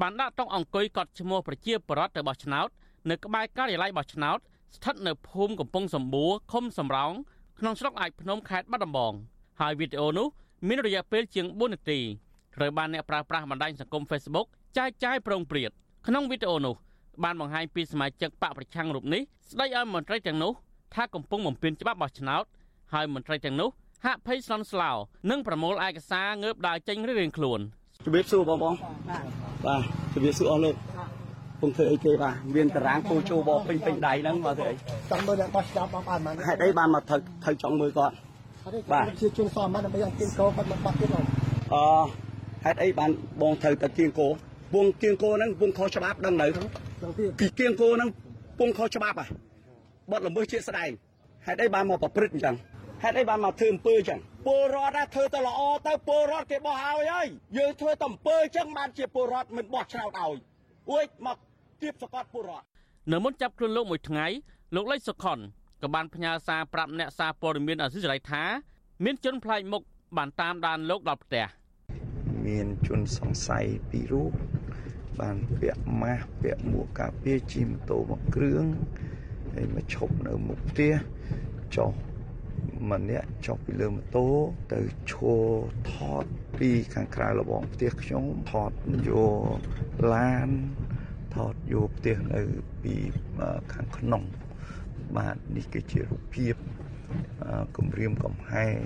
[0.00, 2.68] បានដាក់តុងអង្គុយកត់ឈ្មោះប្រជាពលរដ្ឋទៅបោះឆ្នោត
[3.10, 4.38] នៅក្បែរការិយាល័យបោះឆ្នោត
[4.76, 7.12] ស្ថិតនៅភូមិកំពង់សម្បួរឃុំសំរោង
[7.58, 9.12] ក្នុងស្រុកអាចភ្នំខេត្តបាត់ដំបង
[9.60, 10.26] ហើយវីដេអូនោះ
[10.68, 11.98] មានរយៈពេលជាង4នាទី
[12.56, 15.70] ត្រូវបានអ្នកប្រើប្រាស់បណ្ដាញសង្គម Facebook ចែកចាយប្រងព្រាត
[16.06, 16.74] ក្នុងវីដេអូនោះ
[17.24, 20.52] បានបង្ហាញពីសមាជិកបកប្រឆាំងរូបនេះស្ដីឲ្យមន្ត្រីទាំងនោះ
[20.94, 22.44] ថាកំពុងបំពេញច្បាប់បោះឆ្នោត
[22.92, 23.70] ហើយមន្ត្រីទាំងនោះ
[24.04, 24.90] ហាក់ភ័យស្លន់ស្លោ
[25.30, 27.60] និងប្រមូលឯកសារងើបដើរចេញរៀងៗខ្លួន
[28.04, 28.74] ជំរាបសួរបងបង
[29.66, 29.82] បាទ
[30.14, 30.74] ជំរាបសួរអស់លោក
[31.60, 34.74] ពងធ្វើអីគេបាទមានតារាងពូជោបពេញពេញដៃហ្នឹងមកធ្វើអី
[35.10, 38.14] ចង់មើលអ្នកបោះឆ្នោតបងបានហេតុអីបានមកត្រូវត្រូវចង់មើលគាត់
[38.92, 41.24] បាទជាជួងសមមកដើម្បីឲ្យគៀងកោគាត់មកបោះទៀតអឺ
[42.64, 43.10] ហេតុអីបាន
[43.42, 44.28] បងត្រូវទៅគៀងកោ
[44.74, 46.46] វងគៀងគោហ្នឹងវងខុសច្បាប់ដឹងនៅ
[47.40, 48.08] ពីគៀងគោហ្នឹង
[48.58, 49.28] ពងខុសច្បាប់ហ่ะ
[50.10, 50.90] បត់ល្មើសជាស្ដែង
[51.46, 52.56] ហេតុអីបានមកប្រព្រឹត្តអញ្ចឹង
[53.02, 57.26] ហេតុអីបានមកធ្វើអំពើអញ្ចឹងពលរដ្ឋធ្វើទៅល្អទៅពលរដ្ឋគេបោះឲ្យហើយ
[57.58, 60.38] យើងធ្វើតែអំពើអញ្ចឹងបានជាពលរដ្ឋមិនបោះឆ្នោតឲ្យ
[60.90, 61.36] អួយមក
[61.82, 62.64] ទៀបសកត់ពលរដ្ឋ
[63.12, 64.26] នៅមុនចាប់ខ្លួនលោកមួយថ្ងៃ
[64.74, 65.38] លោកលេចសុខុន
[65.82, 68.42] ក៏បានផ្ញើសារប្រាប់អ្នកសារព័ត៌មានអសិរ័យថា
[69.04, 69.82] មានជនផ្លាយមុខ
[70.16, 71.46] បានតាមដានលោកដល់ផ្ទះ
[72.46, 74.32] មានជនសង្ស័យពីររូប
[75.20, 78.64] បានពាក់ម៉ាស់ពាក់មួកការពារជិះម៉ូតូមកគ្រឿង
[79.56, 80.92] ហើយមកឈប់នៅមុខផ្ទះ
[81.76, 81.92] ចុះ
[82.92, 84.26] ម្នាក់ចុះពីលើម៉ូតូ
[84.72, 85.44] ទៅឈរ
[85.92, 86.24] ថត
[86.58, 88.72] ពីខាងក្រៅរបងផ្ទះខ្ញុំថត
[89.08, 89.10] យ
[89.56, 89.58] ក
[90.14, 90.48] ឡាន
[91.34, 92.40] ថតយកផ្ទះនៅ
[92.82, 92.94] ពី
[93.72, 94.22] ខាងក្នុង
[95.16, 96.54] បាទនេះគឺជារូបភាព
[97.76, 98.82] គម្រាមកំហែង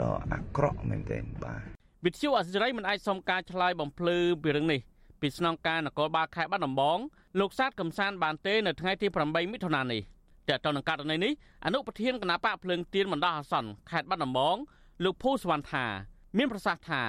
[0.00, 1.62] ដ៏អាក្រក់មែនទែនបាទ
[2.04, 4.80] វិទ្យុអសិរ័យមិនអាចសុំការឆ្លើយបំភ្លឺពីរឿងនេះ
[5.20, 6.98] ពីស្នងការនគរបាលខេត្តបាត់ដំបង
[7.36, 10.02] លោកសាទកំសានបានទេនៅថ្ងៃទី8មិថុនានេះ
[10.48, 11.32] តើតើនឹងករណីនេះ
[11.64, 14.56] អនុប្រធានគណៈបកភ្លើងទៀនបណ្ដោះអាសន្នខេត្តបាត់ដំបង
[15.04, 15.84] លោកភូសវណ្ណថា
[16.38, 17.02] មានប្រសាសន៍ថា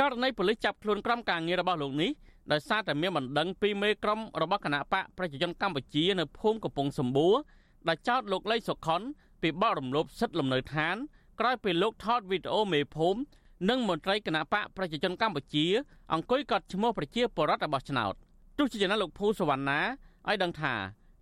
[0.00, 2.10] ករណីប៉ូលីសចាប់ខ្លួនក្រុមការងាររបស់លោកនេះ
[2.52, 7.34] ដោយសារតែមានបណ្ដឹងពីមេក្រុមរបស់គណៈបកប្រជាជនកម្ពុជានៅភូមិកំពង់សម្បួរ
[7.88, 9.00] ដែលចោទលោកលីសុខុន
[9.42, 10.96] ពីបទរំលោភសិទ្ធិលំនៅឋាន
[11.40, 13.20] ក្រោយពេលលោកថតវីដេអូមេភូមិ
[13.68, 15.66] និងមន្ត្រីគណៈបកប្រជាជនកម្ពុជា
[16.12, 18.14] អង្គុយកត់ឈ្មោះប្រជាពលរដ្ឋរបស់ឆ្នោត
[18.58, 19.80] ទោះជាយ៉ាងណាលោកភូសវណ្ណា
[20.28, 20.74] ឲ្យដឹងថា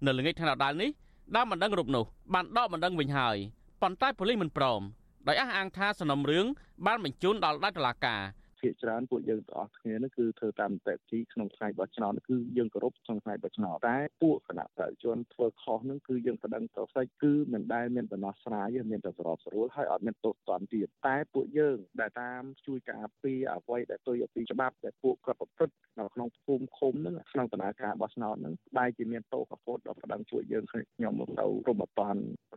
[0.05, 0.91] នៅល្ងាចថ្ងៃដដែលនេះ
[1.37, 3.37] ដើមបណ្ដឹងរូបនោះបានដកបណ្ដឹងវិញហើយ
[3.83, 4.81] ប៉ុន្តែប៉ូលីសមិនព្រម
[5.29, 6.47] ដោយអះអាងថាសំណុំរឿង
[6.87, 8.21] បានបញ្ជូនដល់ដាច់តុលាការ
[8.61, 31.95] ភាគច្រើនពួកយើងទាំងអស់គ្នានេះគឺធ្វើតាមនីតិវិធីក្នុងថ្ងៃបោះឆ្នោតគឺយើងគោរពក្នុងថ្ងៃបោះឆ្នោតតែពួកគណៈប្រជាជនធ្វើខុសនឹងគឺយើងប្តឹងទៅផ្សេងគឺមិនដែលមានដំណោះស្រាយមានតែសរុបស្រួលហើយអត់មានទោសទណ្ឌទៀតតែពួកយើងដែលតាមជួយការពារអ្វីដែលទុយពីច្បាប់ដែលពួកគាត់ប្រព្រឹត្តនៅក្នុងភូមិឃុំហ្នឹងក្នុងដំណើរការបោះឆ្នោតហ្នឹងបែរជាមានទោសកពោតដល់ប្តឹងជួយយើងខ្ញុំមកទៅរំអត់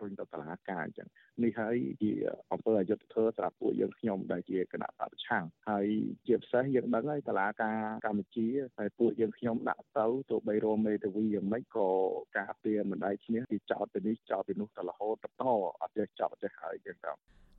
[0.03, 1.07] រុញទៅតុលាការអញ្ចឹង
[1.43, 2.11] នេះហើយជា
[2.51, 5.87] អង្គើអយុធធម៌សម្រាប់ពួកយើងខ្ញុំដែលជាគណៈបព្វឆាំងហើយ
[6.27, 8.47] ជាពិសេសយើងដឹងហើយតឡាការកម្ពុជា
[8.79, 11.89] តែពួកយើងខ្ញុំដាក់ទៅទោះបីរមមេធាវីយ៉ាងម៉េចក៏
[12.37, 15.43] ការពារមិនដៃឈ្នះពីចោតទៅនេះចោតទៅនោះទៅរហូតបន្ត
[15.81, 17.11] អត់ចេះចោតចេះហើយចឹងទៅ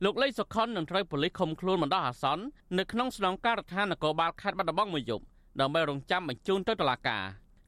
[0.03, 2.43] លោកលីសុខុននឹងត្រូវប៉ូលីសឃុំខ្លួនបណ្ដោះអាសន្ន
[2.77, 5.23] នៅក្នុងស្នងការដ្ឋាននគរបាលខេត្តបាត់ដំបងមួយយប់
[5.61, 7.23] ដើម្បីរងចាំបញ្ជូនទៅតុលាការ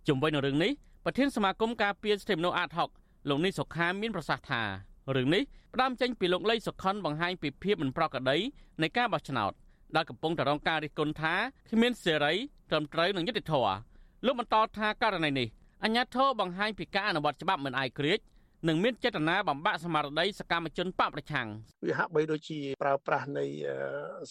[0.07, 0.71] ជំវិញនឹងរឿងនេះ
[1.05, 4.61] ប្រធានសមាគមការពារសិទ្ធិមនុស្សអាត6លោកនេះសុខាមានប្រសាសន៍ថា
[5.15, 8.37] រឿងនេះផ្ដើមចេញពីលោកលីសុខុនបង្ហាញពីភាពមិនប្រក្រតី
[8.81, 9.51] នៃការបោះឆ្នោត
[9.95, 11.35] ដែលកំពុងតែរងការរិះគន់ថា
[11.71, 12.33] គ្មានសេរី
[12.69, 13.75] ត្រឹមត្រូវនិងយុត្តិធម៌
[14.25, 15.47] លោកបន្តថាករណីនេះ
[15.83, 18.19] អញ្ញាធិបបង្ហាញពីការអនុវត្តច្បាប់មិនអាយក្រិច
[18.65, 21.47] និងមានចេតនាបំបាក់ស្មារតីសកម្មជនបកប្រឆាំង
[21.87, 23.45] វាហាក់បីដូចជាប្រើប្រាស់នៃ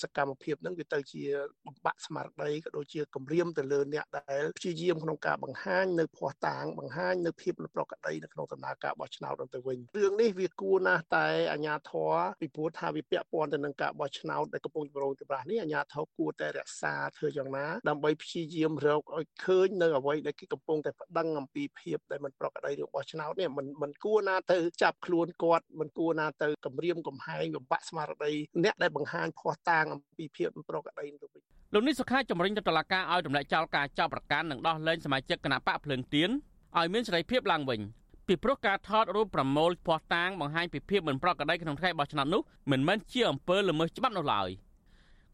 [0.03, 1.23] សកម្មភាពហ្នឹងវាទៅជា
[1.67, 28.33] បំបាក់ស្មារតីក៏ដូចជាគម្រាមទៅលើអ្នកដែលព្យាយាមក្នុងការបង្ហាញនៅភ័ស្តុតាងបង្ហាញនៅភាពប្រក្រតីនៅក្នុងដំណើរការបោះឆ្នោតទៅវិញរឿងនេះវាគួរណាស់តែអាជ្ញាធរពីព្រោះថាវាពាក់ព័ន្ធទៅនឹងការបោះឆ្នោតដែលកំពុងចម្រូងចម្រាសនេះអាជ្ញាធរគួរតែរក្សាធ្វើយ៉ាងណាដើម្បីព្យាយាមរកឲ្យឃើញនៅអ្វីដែលគេកំពុងតែប្តឹងអំពីភាពដែលមិនប្រក្រតីរបស់ឆ្នោតនេះមិនមិនគួរណាទៅចាប់ខ្លួនគាត់មិនគួរណាទៅគម្រាមកំហែងបំបាក់ស្មារតី
[28.65, 31.43] អ្នកដែលបង្ហាញភ័ស្តុតាងអំពីភាពមិនប្រក្រតីទៅវិញ
[31.75, 36.31] លោកនេះសុខាចម្រាញ់ទៅតុលាការឲ្យទម្លាក់ចោលការចោទប្រកាន់និងដោះលែងសមាជិកគណៈបកភ្លើងទៀន
[36.77, 37.81] ឲ្យមានសេរីភាពឡើងវិញ
[38.27, 44.49] ពីព្រោះការថតរូបប្រមូលភ័ស្តុតាងបង្ហាញពីភាពមិនប្រក្រតីក្នុងថ្ងៃបោះឆ្នោតនោះមិនមែនជាអំពើល្មើសច្បាប់នោះឡើយ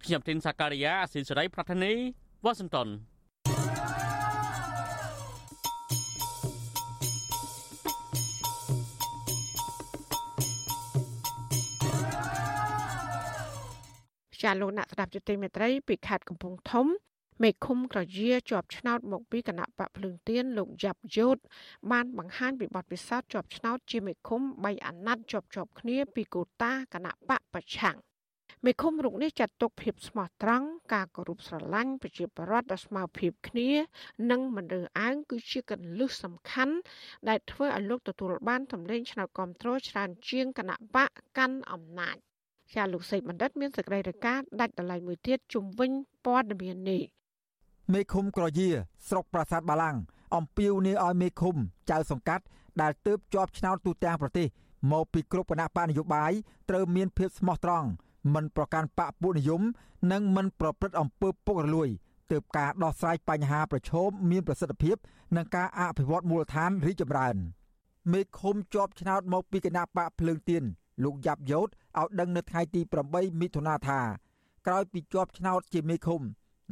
[0.05, 1.93] ខ្ញុំទីនសាការីយ៉ាអស៊ីសេរីប្រធានី
[2.45, 2.89] វ៉ាស៊ីនតោន
[14.43, 16.87] ចាលោកអ្នកស្ដាប់ជទីមេត្រីពីខេត្តកំពង់ធំ
[17.43, 21.39] មេឃុំក្រយាជាប់ឆ្នោតមកពីគណៈបកភ្លើងទៀនលោកយ៉ាប់យោត
[21.91, 27.97] បានបង្ហាញពីបទពិសោធន៍ជាប់ឆ្នោតជាមេឃុំ3អាណត្តិជាប់ជាប់គ្នាពីកូតាគណៈបកប្រឆាំង
[28.67, 33.71] មេឃុំរូបនេះចាត់ទុកភាពស្មោះត្រង់ការគោរពស្រឡាញ់ប្រជាពលរដ្ឋដ៏ស្មើភាពគ្នា
[34.31, 36.75] និងមិនរើសអើងគឺជាកលឹះសំខាន់
[37.29, 42.19] ដែលធ្វើឲ្យលោកទទួលបានសម្លេងឆ្នោតគ្រប់គ្រងច្រើនជាងគណៈបកកាន់អំណាច
[42.75, 45.91] ចាលោកសេកបណ្ឌិតមានសេចក្តីរាយការណ៍ដាច់ដライមួយទៀតជុំវិញ
[46.25, 47.03] ព័ត៌មាននេះ
[47.93, 48.69] មេឃុំក្រយា
[49.09, 49.97] ស្រុកប្រាសាទបាឡាំង
[50.37, 51.57] អំពាវនាវឲ្យមេឃុំ
[51.91, 52.45] ចៅសង្កាត់
[52.83, 54.47] ដែលទើបជាប់ឆ្នោតទូទាំងប្រទេស
[54.93, 56.33] មកពីគ្រប់គណៈបកនយោបាយ
[56.71, 57.89] ត្រូវមានភាពស្មោះត្រង់
[58.35, 59.63] មិនប្រកាន់បកពួកនិយម
[60.13, 61.89] និងមិនប្រព្រឹត្តអំពើពុករលួយ
[62.31, 64.97] ទើបការដោះស្រាយបញ្ហាប្រឈមមានប្រសិទ្ធភាព
[65.37, 67.37] និងការអភិវឌ្ឍមូលដ្ឋានរីកចម្រើន
[68.13, 70.63] មេឃុំជាប់ឆ្នោតមកពីគណៈបកភ្លើងទៀន
[71.05, 71.69] លោកយ៉ាប់យ៉ូត
[72.01, 74.01] ឲ្យដឹងនៅថ្ងៃទី8មិថុនាថា
[74.67, 76.21] ក្រោយពីជាប់ឆ្នោតជាមេឃុំ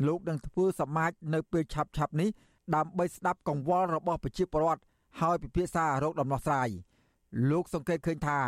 [0.06, 2.28] លោកនឹងធ្វើសមាជនៅពេលឆាប់ឆាប់នេះ
[2.74, 4.82] ដើម្បីស្ដាប់កង្វល់របស់ប្រជាពលរដ្ឋ
[5.20, 6.68] ហើយពិភាក្សារោគដំណោះស្រាយ
[7.50, 8.38] លោកសង្កេតឃើញថា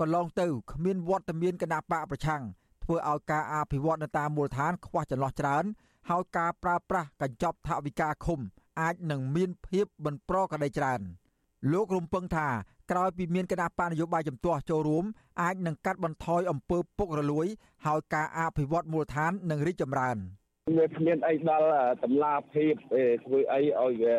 [0.00, 2.42] កន្លងទៅគ្មានវត្តមានគណៈបកប្រឆាំង
[2.84, 5.64] ធ្វើឲ្យការអភិវឌ្ឍនៅតាមមូលដ្ឋានខ្វះចន្លោះច្រើន
[6.10, 8.40] ហើយការប្រើប្រាស់កញ្ចប់ថវិកាឃុំ
[8.80, 11.00] អាចនឹងមានភាពមិនប្រក្រតីច្រើន
[11.72, 12.48] លោករំពឹងថា
[12.90, 15.04] ក្រោយពីមានគណៈបញ្ញយោបាយជំទាស់ចូលរួម
[15.42, 17.46] អាចនឹងកាត់បន្ថយអំពើពុករលួយ
[17.86, 20.18] ហើយការអភិវឌ្ឍមូលដ្ឋាននឹងរីកចម្រើន
[20.78, 21.68] វាគ្មានអីដល់
[22.04, 22.74] តម្លាភាព
[23.24, 24.16] ធ្វើអីឲ្យវា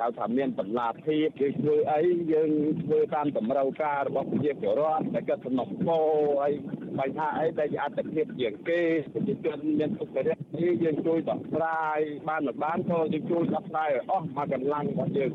[0.00, 2.50] ហៅថាមានតម្លាភាពគឺធ្វើអីយើង
[2.82, 6.04] ធ្វើតាមតម្រូវការរបស់ប្រជាពលរដ្ឋដែលគាត់សំណុំពរ
[6.42, 6.52] ហើយ
[6.98, 8.80] បញ្ហាអីដែលជាអត្តភាពជាងគេ
[9.14, 11.98] ប្រជាជនមានទុក្ខរិទ្ធនេះយើងជួយដោះស្រាយ
[12.28, 15.30] បានមិនបានក៏យើងជួយដោះស្រាយឲ្យអស់មកកម្លាំងរបស់យើង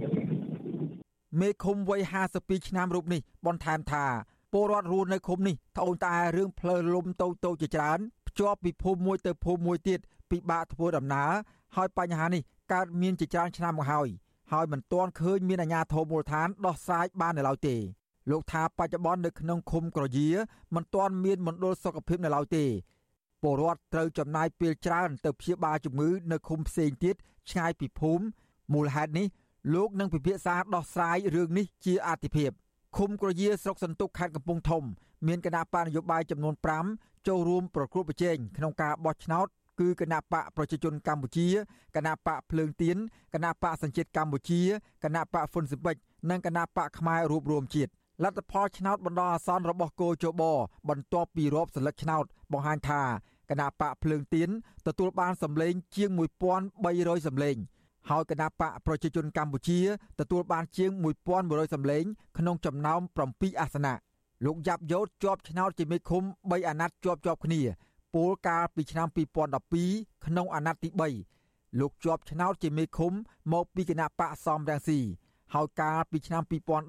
[1.40, 2.02] មេឃុំវ័យ
[2.36, 4.06] 52ឆ្នាំរូបនេះបន្ថែមថា
[4.52, 10.00] ពលរដ្ឋរស់នៅឃុំនេះត្អូញត្អែរឿងផ្លូវលំតូចតូចជាច្រើនភ្ជាប់ពីភូមិមួយទៅភូមិមួយទៀត
[10.32, 11.32] ពិបាកធ្វើដំណើរ
[11.76, 12.42] ហើយបញ្ហានេះ
[12.74, 14.08] កើតមានជាច្រើនឆ្នាំមកហើយ
[14.52, 17.76] ហើយមិនទាន់ឃើញមានអាជ្ញាធរមូលដ្ឋានដោះស្រាយបាននៅឡើយទេ
[18.30, 20.30] លោកថាបច្ចុប្បន្ននៅក្នុងឃុំក្រយា
[20.76, 22.66] មិនទាន់មានមណ្ឌលសុខភាពនៅឡើយទេ
[23.42, 27.16] ពលរដ្ឋត្រូវចំណាយពេលច្រើនទៅព្យាបាលជំងឺនៅឃុំផ្សេងទៀត
[27.50, 28.24] ឆ្ងាយពីភូមិ
[28.74, 29.28] មូលហេតុនេះ
[29.74, 32.52] លោកនឹងពិភាក្សាដោះស្រាយរឿងនេះជាអាទិភាព
[32.98, 34.84] ឃុំក្រយាស្រុកសន្ទុកខេត្តកំពង់ធំ
[35.28, 36.56] មានគណៈបកនយោបាយចំនួន
[36.92, 39.48] 5ចូលរួមប្រគល់ប្រជែងក្នុងការបោះឆ្នោត
[39.80, 41.48] គឺគណៈបកប្រជាជនកម្ពុជា
[41.96, 42.98] គណៈបកភ្លើងទៀន
[43.34, 44.62] គណៈបកសញ្ជាតិកម្ពុជា
[45.04, 45.96] គណៈបកហ៊ុនស៊ិបិច
[46.30, 47.92] និងគណៈបកខ្មែររួបរวมជាតិ
[48.24, 50.44] លទ្ធផលឆ្នោតបណ្ដោះអាសន្នរបស់គោជប
[50.90, 53.02] បន្ទាប់ពីរាប់សន្លឹកឆ្នោតបង្ហាញថា
[53.50, 54.50] គណៈបកភ្លើងទៀន
[54.88, 56.10] ទទួលបានសម្លេងជាង
[56.70, 57.58] 1300សម្លេង
[58.10, 59.80] ហើយគណៈបកប្រជាជនកម្ពុជា
[60.20, 60.92] ទទួលបានជាង
[61.32, 62.04] 1100សម្លេង
[62.38, 63.96] ក្នុងចំណោម7អាសនៈ
[64.46, 67.62] លោកយ៉ាប់យ៉ូតជាប់ឆ្នោតជាមេឃុំ3អាណត្តិជាប់ជាប់គ្នា
[68.14, 69.08] ពលកាលពីឆ្នាំ
[69.66, 70.90] 2012ក្នុងអាណត្តិទី
[71.36, 73.12] 3លោកជាប់ឆ្នោតជាមេឃុំ
[73.54, 75.00] មកពីគណៈបកសំរងស៊ី
[75.54, 76.44] ហើយកាលពីឆ្នាំ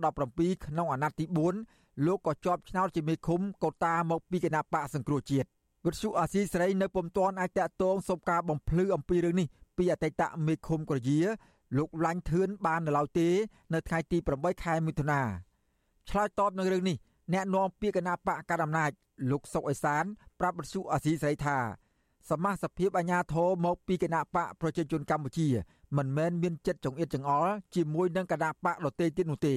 [0.08, 1.24] 2017ក្នុងអាណត្តិទី
[1.66, 5.48] 4លោកក៏ជាប់ឆ្នោតជាមេឃុំកូតាមកពីគណៈបកសង្គ្រោះជាតិ
[5.84, 9.48] វិទ្យុអាស៊ីសេរីនៅពុំទាន់អាចតាក់ទងសុំការបំភ្លឺអំពីរឿងនេះ
[9.80, 11.20] ពីអតីតមេឃុំក្រយា
[11.78, 13.28] លោកឡាញ់ធឿនបាននៅឡើយទេ
[13.74, 15.20] នៅថ្ងៃទី8ខែមិថុនា
[16.08, 16.96] ឆ្លើយតបនឹងរឿងនេះ
[17.32, 18.90] អ្នកនាំពាក្យគណៈបកកណ្ដាលអំណាច
[19.30, 20.04] លោកសុកអេសាន
[20.40, 21.58] ប្រាប់បទសុអាស៊ីសេរីថា
[22.30, 25.48] សមាជិកភាពអាញាធរមកពីគណៈបកប្រជាជនកម្ពុជា
[25.96, 29.54] មិនមែនមានចិត្តចង្អៀតចង្អល់ជាមួយនឹងគណៈបកដទៃទៀតនោះទេ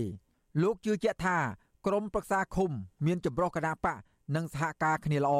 [0.61, 1.37] លោកជឿជាក់ថា
[1.85, 2.71] ក្រមប្រឹក្សាឃុំ
[3.05, 3.97] មានចម្រោះគណៈបក
[4.35, 5.35] និងសហការគ្នាល្អ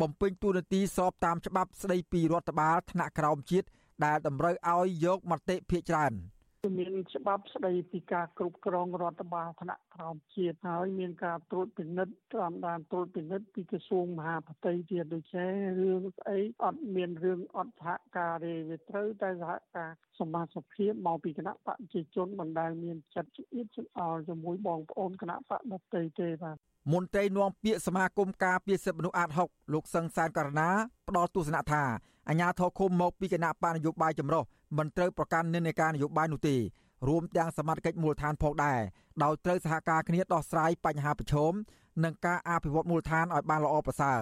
[0.00, 3.66] បំពេញតួនាទីស្របតាមច្បាប់ស្តីពីរដ្ឋបាលថ្នាក់ក្រោមជាតិ
[4.04, 6.14] ដែលតម្រូវឲ្យយកមតិភាគច្រើន។
[6.78, 15.46] មានច្បាប់ស្តីពីការគ្រប់គ្រងរដ្ឋបាលថ្នាក់ក្រោមជាតិហើយមានការត្រួតពិនិត្យតាមដានត្រួតពិនិត្យពីក្រសួងមហាផ្ទៃទៀតដូចជា
[15.80, 26.56] រឿងស្អីអត់មានរឿងអត់សហការទេវាត្រូវតែសហការសមាជិកភាពមកពីគណៈបកប្រជាជនបណ្ដាលមានចិត្តជិតចិត្តអល់ជាមួយបងប្អូនគណៈបកដទៃទេបាទ
[26.92, 30.68] មន្ត្រីនាំពាក្យសមាគមការពារសិទ្ធិមនុស្សអាត6លោកសឹងសានករណា
[31.08, 31.84] ផ្ដល់ទស្សនៈថា
[32.30, 34.42] អាញាធរឃុំមកពីគណៈបកនយោបាយចម្រុះ
[34.78, 36.56] មិនត្រូវប្រកាន់និន្នាការនយោបាយនោះទេ
[37.08, 38.80] រួមទាំងសមាជិកមូលដ្ឋានផងដែរ
[39.22, 41.52] ដោយត្រូវសហការគ្នាដោះស្រាយបញ្ហាប្រឈម
[42.04, 44.20] និងការអភិវឌ្ឍមូលដ្ឋានឲ្យបានល្អប្រសើរ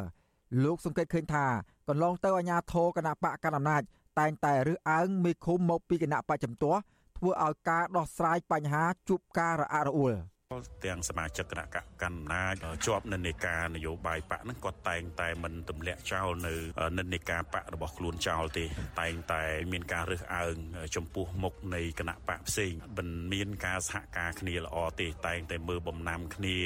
[0.64, 1.47] លោកសង្កេតឃើញថា
[1.88, 3.83] កន្លងទៅអាញាធរគណៈបកកណ្ដាលអំណាច
[4.18, 6.81] តែងតែរើសអើងមេឃុំមកពីគណៈបកចំទាស់
[7.16, 10.14] ធ្វើឲ្យការដោះស្រាយបញ្ហាជួបការរអាក់រអួល។
[10.84, 12.54] ទាំងសមាជិកគណៈកម្មការអំណាច
[12.87, 16.54] ជាប់និន្នាការនយោបាយបកហ្នឹងគាត់តែងតែមិនទម្លាក់ចោលនៅ
[16.98, 18.64] និន្នាការបករបស់ខ្លួនចោលទេ
[19.00, 20.56] តែងតែមានការរើសអើង
[20.96, 26.56] ចំពោះមុខនៃគណៈបកផ្សេងមិនមានការសហការគ្នាល្អទេ តែងតែមើលបំណាំគ្នា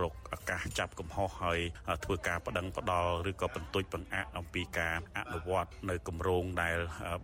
[0.00, 1.60] រកឱកាសចាប់កំហុសហើយ
[2.04, 6.76] ធ្វើការបដិងផ្ដាល់ឬក៏បន្ទុចបង្អាក់អំពីការអនុវត្តនៅគម្រោងដែល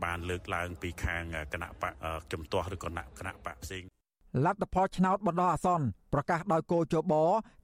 [0.05, 1.95] បានលើកឡើងពីខាងគណៈបក
[2.33, 3.05] ជំទាស់ឬក៏គណៈ
[3.47, 3.96] បកផ្សេង
[4.45, 7.15] លទ្ធផលឆ្នោតបណ្ដោះអាសន្នប្រកាសដោយកោជប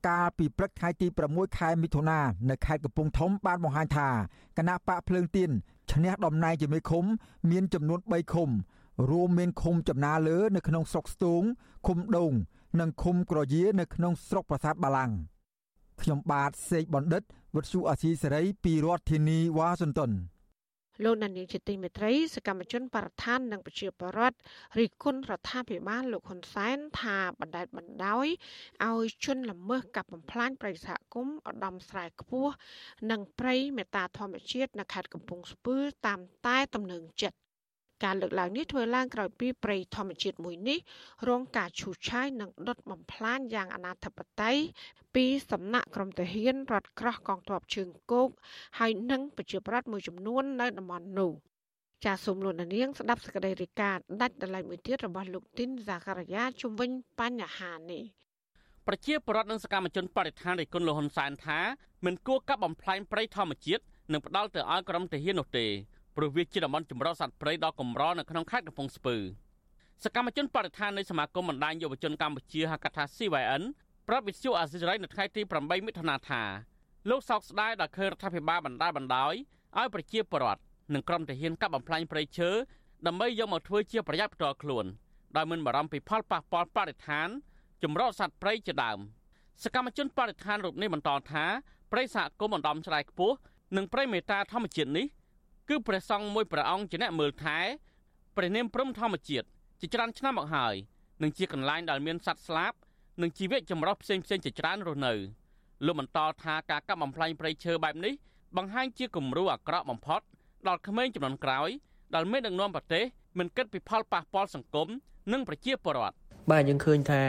[0.08, 2.18] កាលពីព្រឹកថ្ងៃទី6ខែមិថុនា
[2.50, 4.08] នៅខេត្តកំពង់ធំបានបង្ហាញថា
[4.58, 5.50] គណៈបកភ្លើងទៀន
[5.92, 7.04] ឈ្នះតំណែងជាមេឃុំ
[7.50, 8.48] មានចំនួន3ឃុំ
[9.10, 11.42] រួមមានឃុំចំណាលើនៅក្នុងស្រុកស្ទូង
[11.86, 12.32] ឃុំដូង
[12.80, 15.12] និងឃុំក្រយានៅក្នុងស្រុកប្រាសាទបាឡាំង
[16.00, 17.22] ខ្ញុំបាទសេកបណ្ឌិត
[17.54, 20.10] វុទ្ធុអាស៊ីសេរីពីរដ្ឋធានីវ៉ាស៊ីនតោន
[21.04, 24.36] លោកដានីលជាទីមេត្រីសកម្មជនបរិស្ថាននិងប្រជាពលរដ្ឋ
[24.78, 28.26] រិះគន់រដ្ឋាភិបាលលោកហ៊ុនសែនថាបណ្ដេតបណ្ដោយ
[28.86, 32.52] ឲ្យជនល្មើសកាប់បំផ្លាញព្រៃសហគមន៍ឧត្តមស្រែខ្ពស់
[33.10, 35.76] និងព្រៃមេតាធម្មជាតិនៅខេត្តកំពង់ស្ពឺ
[36.06, 37.41] តាមតែ ទំនឹងចិត្ត
[38.04, 40.78] ការលើកឡើងនេះធ្វើឡើងក្រោយពីព្រៃធម្មជាតិមួយនេះ
[41.28, 44.56] រងការឈូសឆាយនិងដុតបំផ្លាញយ៉ាងអនាធបត័យ
[45.14, 48.28] ពីសំណាក់ក្រុមទាហានរដ្ឋក្រោះកងទ័ពជើងគោក
[48.78, 51.32] ហើយនិងប្រជាប្រដ្ឋមួយចំនួននៅតំបន់នោះ
[52.04, 58.02] ចាសសូមលោកនាងស្ដាប់សេចក្តីរាយការណ៍ដាច់ដライមួយទៀតរបស់លោកទីនសាការីយ៉ាជំវិញបញ្ហានេះ
[58.86, 61.58] ប្រជាប្រដ្ឋនិងសកម្មជនបរិស្ថានរិគុណលហ៊ុនសែនថា
[62.04, 65.66] មិនគួរកាប់បំផ្លាញព្រៃធម្មជាតិនិងផ្ដាល់ទៅឲ្យក្រុមទាហាននោះទេ
[66.16, 69.16] ព្រោះវាជាតំបន់ចម្រុះសត្វព្រៃដ៏កម្រនៅក្នុងខេត្តកំពង់ស្ពឺ
[70.04, 73.62] សកម្មជនបរិស្ថាននៃសមាគមបណ្ដាញយុវជនកម្ពុជាហៅកាត់ថា CYN
[74.08, 76.42] ប្រាប់វិទ្យុអាស៊ីសេរីនៅថ្ងៃទី8មិថុនាថា
[77.10, 79.34] លោកសោកស្ដាយដល់ឃើញរដ្ឋាភិបាលបណ្ដាបណ្ដោយ
[79.78, 80.62] ឲ្យប្រជាពលរដ្ឋ
[80.94, 82.50] និងក្រុមទាហានកាប់បំផ្លាញព្រៃឈើ
[83.06, 84.86] ដើម្បីយកមកធ្វើជាប្រយោជន៍ផ្ទាល់ខ្លួន
[85.36, 87.28] ដោយមិនបារម្ភពីផលប៉ះពាល់បរិស្ថាន
[87.82, 88.98] ចម្រុះសត្វព្រៃជាដើម
[89.64, 91.44] សកម្មជនបរិស្ថានរូបនេះបន្តថា
[91.92, 93.36] ព្រៃសហគមន៍អណ្ដំឆ្លៃខ្ពស់
[93.76, 95.06] និងព្រៃមេតាធម្មជាតិនេះ
[95.72, 97.58] គឺព្រះសង្ឃមួយព្រះអង្គជាអ្នកមើលថែ
[98.36, 99.46] ព្រះនាមព្រំធម្មជាតិ
[99.80, 100.74] ជាច្រើនឆ្នាំមកហើយ
[101.22, 102.72] និងជាកន្លែងដែលមានសត្វស្លាប
[103.22, 105.12] និងជីវៈចម្រុះផ្សេងផ្សេងជាច្រើនរស់នៅ
[105.86, 108.14] លោកបន្តថាការកាប់បំផ្លាញព្រៃឈើបែបនេះ
[108.56, 110.20] បង្ហាញជាគំរូអាក្រក់បំផុត
[110.68, 111.68] ដល់ក្មេងចំនួនក្រោយ
[112.14, 113.04] ដែលមានដឹកនាំប្រទេស
[113.38, 114.88] មិនគិតពីផលប៉ះពាល់សង្គម
[115.32, 116.16] និងប្រជាពលរដ្ឋ
[116.50, 117.22] បាទយើងឃើញថា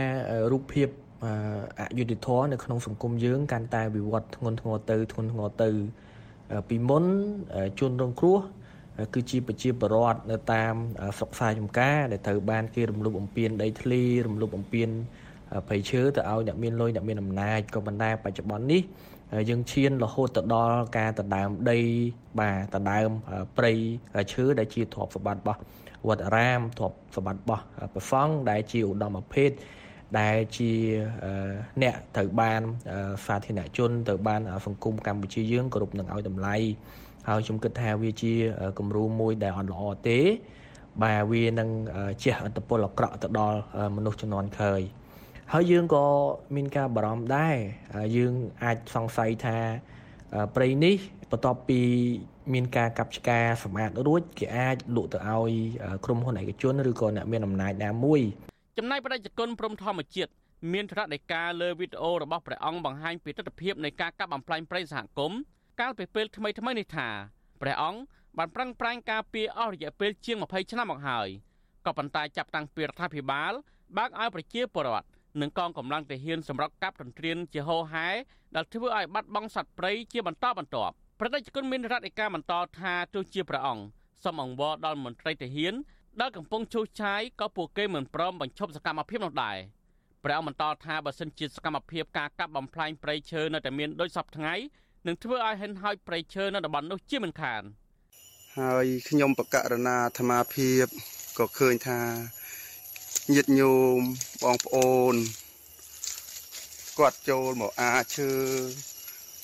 [0.52, 0.88] រូបភាព
[1.80, 5.70] អយុធធម៌នៅក្នុងសង្គមយើងកាន់តែវិវត្តធ្ងន់ធ្ងរទៅធ្ងន់ធ្ងរទៅ
[6.70, 7.04] ពីមុន
[7.80, 8.40] ជនរងគ្រោះ
[9.14, 10.74] គឺជាប្រជាពលរដ្ឋនៅតាម
[11.18, 14.90] ស្រុកខ្សែចំការដែលត្រូវបានគេរំលោភបំពានដីធ្លីរំលោភបំពាន
[15.68, 18.82] ព្រៃឈើទៅឲ្យអ្នកមានលុយអ្នកមានអំណាចក៏ប៉ុន្តែបច្ចុប្បន្ននេះ
[19.50, 21.80] យើងឈានរហូតទៅដល់ការដណ្ដើមដី
[22.40, 23.10] បាទដណ្ដើម
[23.58, 23.72] ព្រៃ
[24.34, 25.60] ឈើដែលជាទ្រព្យសម្បត្តិរបស់
[26.08, 27.64] វត្តអារាមទ្រព្យសម្បត្តិរបស់
[27.94, 29.52] ព្រះសង្ឃដែលជាឧត្តមភេទ
[30.20, 30.72] ដែលជា
[31.84, 32.62] អ្នកត្រូវបាន
[33.26, 36.56] សាធារណជនត្រូវបានសង្គមកម្ពុជាយើងគោរពនឹងឲ្យតម្លៃ
[37.28, 38.34] ហើយខ្ញុំគិតថាវាជា
[38.80, 40.20] គំរូមួយដែលអត់ល្អទេ
[41.04, 41.70] បាទវានឹង
[42.24, 43.60] ជះឥទ្ធិពលអាក្រក់ទៅដល់
[43.96, 44.82] មនុស្សជំនាន់ក្រោយ
[45.54, 46.06] ហើយយើងក៏
[46.56, 47.56] មានការបារម្ភដែរ
[48.18, 48.34] យើង
[48.64, 49.58] អាចសង្ស័យថា
[50.56, 50.96] ព្រៃនេះ
[51.32, 51.80] បន្ទាប់ពី
[52.54, 55.52] មានការកាប់ឆ្ការសម្អាតរួចគេអាចលក់ទៅឲ្យ
[56.06, 58.22] ក្រុមហ៊ុនឯកជនឬក៏អ្នកមានអំណាចណាមួយ
[58.78, 60.32] ចំណែកបដិជគុណព្រំធម្មជាតិ
[60.74, 65.40] មានថ្នាក់នៃការលើវីដេអូរបស់ព្រះអង្គបង្ហាញពីទស្សនវិជ្ជានៃការកាប់បំផ្លាញព្រៃសហគមន៍
[65.80, 67.08] កាលពីពេលថ្មីថ្មីនេះថា
[67.62, 68.00] ព្រះអង្គ
[68.38, 71.28] បានប្រឹងប្រែងការពារអស់រយៈពេលជាង20ឆ្នាំមកហើយ
[71.86, 73.54] ក៏ប៉ុន្តែចាប់តាំងពីរដ្ឋាភិបាល
[73.98, 75.08] បើកឲ្យប្រជាពលរដ្ឋ
[75.42, 78.08] និងកងកម្លាំងទាហានសម្រាប់កាប់ទន្ទ្រានជាហោហែ
[78.56, 83.84] ដែលធ្វើឲ្យបាត់បង់សត្វព្រៃជាបន្តបន្ទាប់ប្រតិជនមានរដ្ឋឯកាបន្តថាទោះជាព្រះអង្គ
[84.24, 85.74] សូមអង្វរដល់មន្ត្រីទាហាន
[86.22, 89.58] ដែលកំពុងឈូសឆាយក៏ពួកគេមិនព្រមបញ្ឈប់សកម្មភាពនោះដែរ
[90.24, 94.54] ព្រះអង្គបន្តថាបើសិនជាសកម្មភាពការកាប់បំផ្លាញព្រៃឈើនៅតែមានដូចសពថ្ងៃ
[95.08, 97.62] នឹងធ្វើឲ្យហិនហោចព្រៃឈើនៅតំបន់នោះជាមិនខាន
[98.60, 100.86] ហើយខ្ញុំបកករណាអាត្មាភាព
[101.38, 102.02] ក៏ឃើញថា
[103.34, 104.00] ញាតិញោម
[104.44, 105.16] បងប្អូន
[106.98, 108.32] គាត់ចូលមកអាឈើ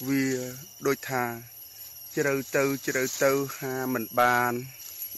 [0.08, 0.26] វា
[0.88, 1.24] ដូចថា
[2.16, 4.54] ជ្រៅទៅជ្រៅទៅហាមិនបាន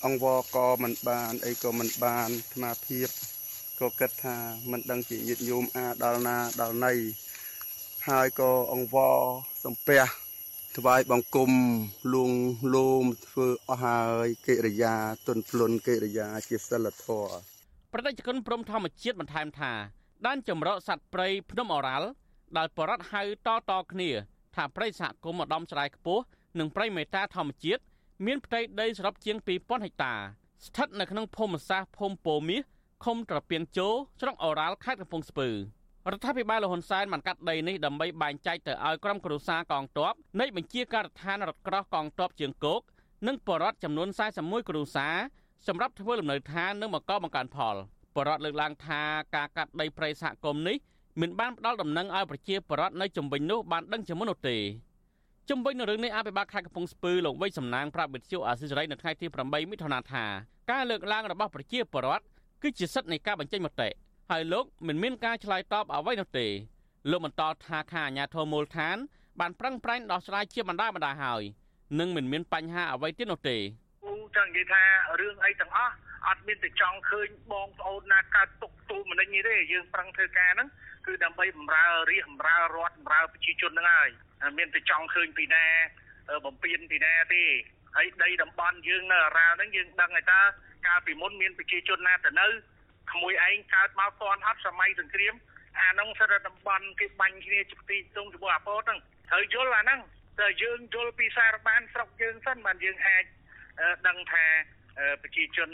[0.06, 3.08] អង្វរក៏មិនបានអីក៏មិនបានអាត្មាភាព
[3.80, 4.38] ក៏គិតថា
[4.72, 6.93] មិនដឹងជាញាតិញោមអាដល់ណាដល់ណី
[8.08, 9.18] ហើយក៏អង្វរ
[9.64, 10.02] សំពះ
[10.78, 11.52] ថ្វាយបង្គំ
[12.14, 12.32] លួង
[12.76, 14.93] លោមធ្វើអស់ហើយកិរិយា
[15.28, 17.34] ទុនភ្លុនកិរិយាជាសិលធម៌
[17.93, 19.74] ប្រតិជនព្រំធម្មជាតិបន្ថែមថា
[20.28, 22.08] ដែនចម្រោកសត្វព្រៃភ្នំអរ៉ាល់
[22.58, 24.10] ដែលបរដ្ឋហៅតតគ្នា
[24.56, 26.24] ថាព្រៃសហគមន៍ឧត្តមច្រាយខ្ពស់
[26.60, 27.82] និងព្រៃមេតាធម្មជាតិ
[28.26, 30.14] មានផ្ទៃដីសរុបជាង2000ហិកតា
[30.66, 32.62] ស្ថិតនៅក្នុងភូមិសាស្ត្រភូមិពោមាស
[33.06, 33.88] ឃុំត្រពាំងជោ
[34.20, 42.82] ស្រុកអូរ៉ាល់ខេត្តកំពង់ស្ពឺរដ្ឋាភិបាលលហ៊ុនសែនបានកាត់ដីនេះដើម្បីបែងចែកទៅឲ្យក្រុមគ្រួសារកងទ័ពនៃបញ្ជាការដ្ឋានរថក្រោះកងទ័ពជើងគោក
[43.28, 44.08] និងបរដ្ឋចំនួន
[44.40, 45.16] 41គ្រួសារ
[45.68, 47.76] សម្រាប់ធ្វើលំនៅឋាននិងបង្កបង្កើនផល
[48.16, 49.02] បរដ្ឋលើកឡើងថា
[49.36, 50.78] ការកាត់ដីព្រៃសហគមន៍នេះ
[51.22, 54.58] មិនបានផ្ដល់ដំណឹងឲ្យប្រជាពលរដ្ឋនៅជំវិញនោះបានដឹងជាមុននោះទេ
[55.50, 60.26] ជំវិញនៅរឿងនេះអភិបាលខេត្តកំពង់ស្ពឺលោកវៃសំណាងប្រាប់វិទ្យុអាស៊ីសេរីនៅថ្ងៃទី8មិថុនាថា
[60.72, 62.24] ការលើកឡើងរបស់ប្រជាពលរដ្ឋ
[62.62, 63.89] គឺជាសិទ្ធិនៃការបញ្ចេញមតិ
[64.32, 66.48] ហើយលោកមិនមានការឆ្លើយតបអ្វីនោះទេ
[67.10, 68.98] លោកបន្តថាខាអាញាធមូលដ្ឋាន
[69.39, 71.44] បានប្រឹងប្រែងដោះស្រាយជាបណ្ដាបណ្ដាហើយ
[72.00, 73.58] នឹងមិនមានបញ្ហាអ្វីទៀតនោះទេ
[74.04, 74.84] គូចង់និយាយថា
[75.20, 75.94] រឿងអីទាំងអស់
[76.28, 80.70] អត់មានតែចង់ឃើញបងប្អូនណាកើតទុកទូមនិញនេះទេយើងប្រឹងធ្វើការហ្នឹង
[81.06, 84.10] គឺដើម្បីបម្រើរាជបម្រើរដ្ឋបម្រើប្រជាជនហ្នឹងហើយ
[84.58, 85.64] មានតែចង់ឃើញពីណា
[86.46, 87.44] បំពេញពីណាទេ
[87.96, 90.42] ហើយដីតំបន់យើងនៅអារ៉ាវហ្នឹងយើងដឹងហើយតើ
[90.88, 92.48] កាលពីមុនមានប្រជាជនណាទៅនៅ
[93.12, 95.34] ក្មួយឯងកើតមកតន់អត់សម័យសង្គ្រាម
[95.80, 100.00] អាហ្នឹងសិទ្ធិតំបន់គេបាញ់គ្នាជាទីទងជាមួយអាពតហ្នឹងត្រូវយល់អាហ្នឹង
[100.39, 103.24] តែយើងយល់ពីសារបានស្រុកយើងសិនបានយើងអាច
[104.08, 104.46] ដឹងថា
[105.24, 105.70] ប្រជាជន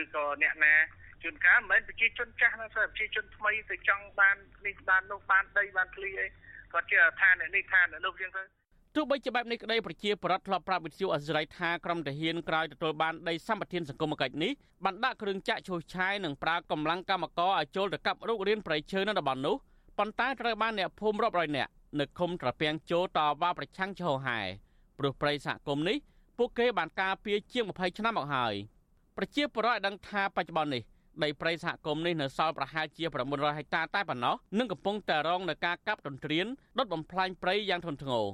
[0.00, 0.74] ឬក៏អ្នកណា
[1.22, 4.36] ជួនកាលមិនមែនប្រជាជនចាស់ណាទេប្រជាជនថ្មីទៅចង់បាន
[4.66, 6.26] នេះបាននោះបានដីបានឃ្លីអី
[6.74, 8.42] គាត់ជាឋាននេះឋាននោះជាងទៅ
[8.96, 14.52] ទោះបីជាបែបនេះក្តីប្រជាប្រដ្ឋធ្លាប់ប្រាប់វិទ្យុអសិរ័យថាក្រុមទាហានក្រោយទទួលបានដីសម្បត្តិសង្គមគិច្ចនេះ
[14.84, 19.56] បានដាក់គ្រឿងចាក់ឈូសឆាយនិងប្រើកម្លាំងកម្មករឲ្យចូលទៅកាប់រុករានប្រៃឈើនៅតំបន់នោះ
[19.98, 21.70] ប៉ុន្តែត្រូវបានអ្នកភូមិរាប់រយនាក់
[22.00, 24.38] នៅឃុំត្រពាំងជោតវ៉ាប្រឆាំងឈោហែ
[24.98, 25.96] ព្រោះប្រៃសហគមន៍នេះ
[26.38, 28.54] ពួកគេបានការពារជាង20ឆ្នាំមកហើយ
[29.16, 30.82] ប្រជាពលរដ្ឋបានដឹងថាបច្ចុប្បន្ននេះ
[31.24, 36.46] ដីព្រៃសហគមន៍នេះនៅសល់ប្រហែលជា900ហិកតាតែប៉ុណ្ណោះនិងកំពុងតែរងនឹងការកាប់ទន្ទ្រាន
[36.78, 38.24] ដុតបំផ្លាញព្រៃយ៉ាងធ្ងន់ធ្ងរ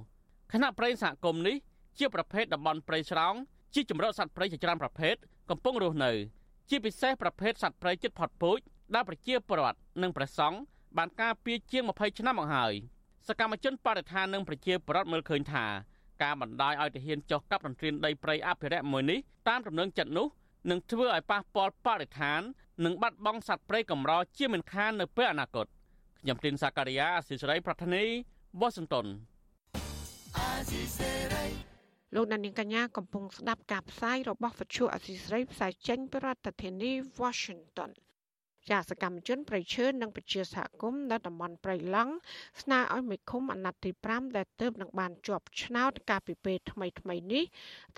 [0.53, 1.57] ខណៈព្រៃសហគមន៍នេះ
[1.99, 3.35] ជាប្រភេទតំបន់ព្រៃស្រោង
[3.75, 5.15] ជាជំរកសត្វព្រៃជាច្រើនប្រភេទ
[5.51, 6.13] កំពុងរស់នៅ
[6.71, 8.59] ជាពិសេសប្រភេទសត្វព្រៃជិតផុតពូជ
[8.95, 10.59] ដែលប្រជាពលរដ្ឋនិងព្រះសង្ឃ
[10.99, 12.73] បានការពារជាង20ឆ្នាំមកហើយ
[13.29, 15.67] សកម្មជនបរិស្ថាននិងប្រជាពលរដ្ឋមើលឃើញថា
[16.23, 19.19] ការបណ្ដាយឲ្យទាហានចុះកាប់រន្ទ្រានដីព្រៃអភិរក្សមួយនេះ
[19.49, 20.27] តាមដំណឹងចិត្តនោះ
[20.71, 22.41] នឹងធ្វើឲ្យប៉ះពាល់បរិស្ថាន
[22.85, 25.67] និងបាត់បង់សត្វព្រៃកម្រជាមិនខាននៅពេលអនាគត
[26.21, 28.05] ខ្ញុំទីនសាការីយ៉ាអសិសរីប្រធានី
[28.61, 29.07] វ៉ាស៊ីនតោន
[32.15, 36.91] លោកដានីកញ្ញាកំពុងស្ដាប់ការផ្សាយរបស់វិទ្យុអសីស្រីផ្សាយចេញពីរដ្ឋធានី
[37.21, 37.91] Washington
[38.71, 42.13] ជាសកម្មជនប្រៃឈើនិងប្រជាសហគមន៍នៅតំបន់ព្រៃឡង់
[42.63, 47.45] ស្នើឲ្យមេឃុំអាណត្តិទី5ដែលទើបនឹងបានជាប់ឆ្នោតកាលពីពេលថ្មីថ្មីនេះ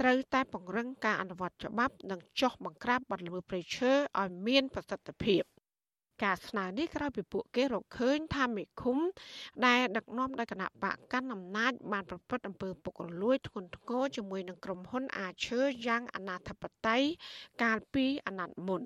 [0.00, 5.44] ត្រូវតែពង្រឹងការអនុវត្តច្បាប់និងចោះបង្ក្រាបបទល្មើសព្រៃឈើឲ្យមានប្រសិទ្ធភាព
[6.24, 8.98] ការស្នើនេះក្រោយពីពួកគេរកឃើញថាមេឃុំ
[9.66, 17.02] ដែលដឹកនាំដោយគណៈបកកាន់អំណាចបានប្រព្រឹត្តអំពើពុករលួយធ្ងន់ធ្ងរជាមួយនឹងក្រុមហ៊ុន អាឈើយ៉ាងអនាធបត័យ
[17.62, 18.82] កាលពីអាណត្តិមុន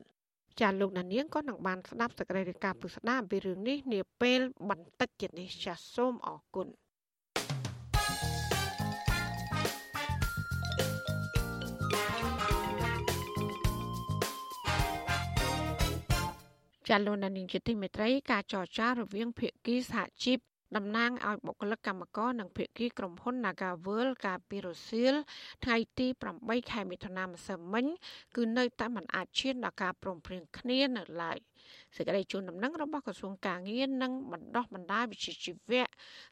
[0.60, 6.68] ចាលោកណានៀងក៏នឹងបានស្ដាប់សេចក្តីរាយការណ៍ពុស្ដាអំពីរឿងនេះនាពេលបន្តិចទៀតនេះចាសសូមអរគុណ
[16.88, 20.38] ចាលោកណានៀងជាទីមេត្រីការចរចារវាងភាគីសហជីព
[20.76, 25.14] តំណាងឲ្យបុគ្គលិកកម្មករនិងភាគីក្រុមហ៊ុន Nagavel កាលពីរសៀល
[25.64, 26.06] ថ្ងៃទី
[26.40, 27.86] 8ខែមិថុនាម្សិលមិញ
[28.36, 31.38] គឺនៅតែមិនអាចឈានដល់ការព្រមព្រៀងគ្នានៅឡើយ។
[31.96, 35.84] សេចក្តីជូនដំណឹងរបស់ក្រសួងការងារនិងបណ្ដុះបណ្ដាលវិជ្ជាជីវៈ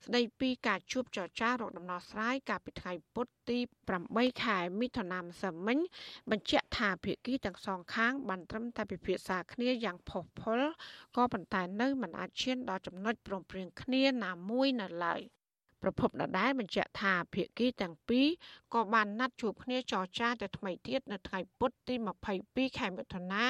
[0.04, 3.58] ស្តីពីការជួបចរចារកដំណោះស្រាយកាលពីថ្ងៃពុធទី
[4.00, 5.78] 8ខែមិថុនាម្សិលមិញ
[6.30, 10.60] បញ្ជាក់ថាភាគីទាំងសងខាងបានត្រឹមតែពិភាក្សាគ្នាយ៉ាងផុសផុល
[11.16, 15.22] ក៏ប៉ុន្តែនៅមិនអាចឈានដល់ចំណុចព្រមព្រៀងគ្នាណាមួយនៅឡើយ
[15.82, 18.26] ប្រពន្ធដដែលបញ្ជាក់ថាភាគីទាំងពីរ
[18.74, 21.94] ក៏បានណាត់ជួបគ្នាចរចាទៅថ្មីទៀតនៅថ្ងៃពុធទី
[22.36, 23.44] 22ខែមិថុនា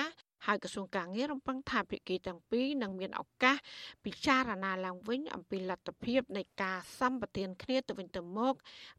[0.46, 3.56] ហើយក្រសួងការងាររំពឹងថាភាគីទាំងពីរនឹងមានឱកាស
[4.04, 8.54] ពិចារណាឡើងវិញអំពីលទ្ធភាពនៃការសម្បទានគ្នាទៅវិញទៅមក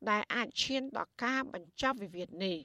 [0.10, 2.58] ដែលអាចឈានដល់ការបញ្ចប់វិវាទនេះ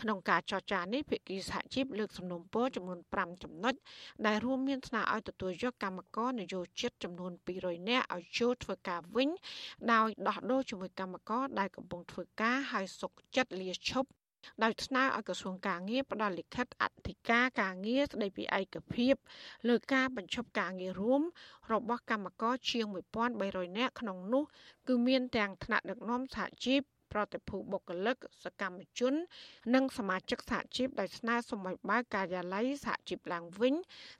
[0.00, 3.74] ក្នុងការចរចានេះភាគីសហជីពលើកសំណុំពរចំនួន5ចំណុច
[4.26, 9.28] ដែលរួមមានស្នើឲ្យទទួលយកកម្មករនយោជិតចំនួន200នាក់ឲ្យចូលធ្វើការវិញ
[9.92, 14.08] ដោយដោះដូរជាមួយកម្មករដែលកំពុងធ្វើការហើយសុកចិត្តលាឈប់
[14.62, 19.14] ដោយស្នើឲ្យក្រសួងការងារផ្ដល់លិខិតអធិការការងារស្ដីពីឯកភាព
[19.68, 21.22] លើការបញ្ឈប់ការងាររួម
[21.72, 22.86] របស់កម្មករជាង
[23.32, 24.44] 1300នាក់ក្នុងនោះ
[24.88, 26.82] គឺមានទាំងថ្នាក់ដឹកនាំសហជីព
[27.12, 29.14] ប្រតិភូបុគ្គលិកសកម្មជន
[29.74, 33.74] និងសមាជិកសហជីពដោយស្នើសុំឲ្យបើកការិយាល័យសហជីពឡើងវិញ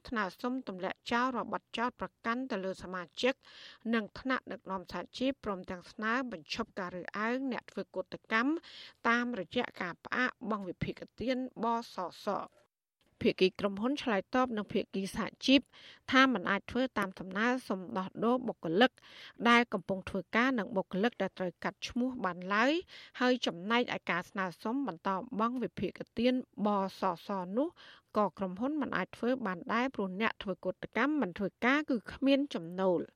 [0.09, 3.35] ថ្នើសុំទម្លាក់ចោលរបបចោតប្រកាន់ទៅលើសមាជិក
[3.95, 8.53] និងថ្នាក់ដឹកនាំសហជីពព្រមទាំងស្នើបញ្ឈប់ការរើសអើងអ្នកធ្វើកុតកម្ម
[9.09, 12.27] តាមរយៈការផ្អាកបង់វិភាគទានបសស
[13.23, 15.61] ភាគីក្រុមហ៊ុនឆ្លើយតបនឹងភាគីសហជីព
[16.13, 18.91] ថាមិនអាចធ្វើតាមដំណើរសំដោះដូរបុគ្គលិក
[19.49, 22.73] ដែលកំពុងធ្វើការនឹងបុគ្គលិកដែលត្រូវកាត់ឈ្មោះបានឡើយ
[23.21, 25.09] ហើយចំណែកឯការស្នើសុំបន្ត
[25.39, 26.35] បង់វិភាគទាន
[26.67, 26.69] ប
[27.01, 27.69] សសនោះ
[28.17, 33.01] ក៏ក្រុមហ៊ុនមិនអាចធ្វើបានដែរព្រោះអ្នកធ្វើកុតកម្មមិនធ្វើការគឺគ្មានចំណូល។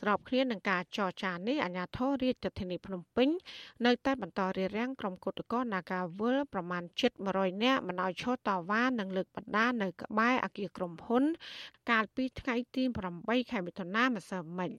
[0.00, 3.28] ស្របគ្នានឹងការចរចានេះអាជ្ញាធររាជធានីភ្នំពេញ
[3.86, 11.24] នៅតែបន្តរារាំងក្រុមគឧតកោ Nagawal ប្រមាណជិត100នាក់មិនឲ្យឈរតវ៉ានិងលើកបណ្ដានៅក្បែរអគារក្រុមហ៊ុន
[11.90, 12.82] កាលពីថ្ងៃទី
[13.18, 14.70] 8ខែមិថុនាម្សិលមិញ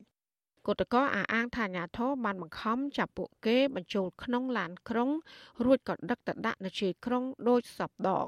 [0.68, 5.10] គឧតកោអះអាងថាអាញាធរបានបង្ខំចាប់ពួកគេបញ្ចូលក្នុងឡានក្រុង
[5.66, 8.26] រួចក៏ដឹកទៅដាក់នៅជ័យក្រុងដោយសពដង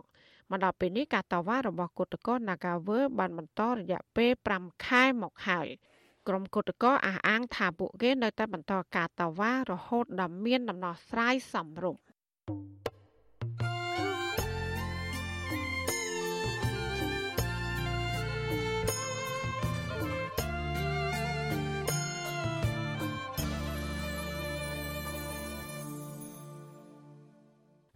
[0.50, 5.70] មកដល់ពេលនេះការតវ៉ារបស់គឧតកោ Nagawer បានបន្តរយៈពេល5ខែមកហើយ។
[6.28, 12.05] ក្រុមគឧតកោអះអាងថាពួកគេនៅតែបន្តការតវ៉ារហូតដល់មានដំណោះស្រាយសមរម្យ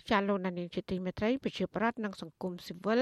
[0.09, 3.01] ចាលោកនានីជាទីមេត្រីប្រជាប្រដ្ឋនិងសង្គមស៊ីវិល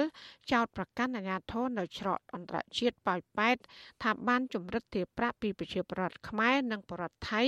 [0.52, 3.58] ចោតប្រកាន់អាញាធរនៅច្រកអន្តរជាតិប៉ោយប៉ែត
[4.04, 7.44] ថាបានជំរិតទារប្រាក់ពីប្រជាប្រដ្ឋខ្មែរនិងប្រដ្ឋថៃ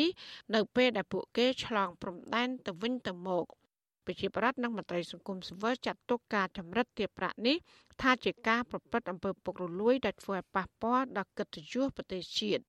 [0.55, 3.45] នៅពេលដែលពួកគេឆ្លងព្រំដែនទៅវិញទៅមក
[4.05, 7.57] ប្រជាប្រដ្ឋនិងមន្ត្រីសង្គមស៊ីវិលចាត់ទុកការចម្រិតទារប្រាក់នេះ
[8.01, 12.64] ថាជាការប្រព្រឹត្តអំពើពុករលួយដែលធ្វើឲ្យប៉ះពាល់ដល់កិត្តិយសប្រទេសជាតិ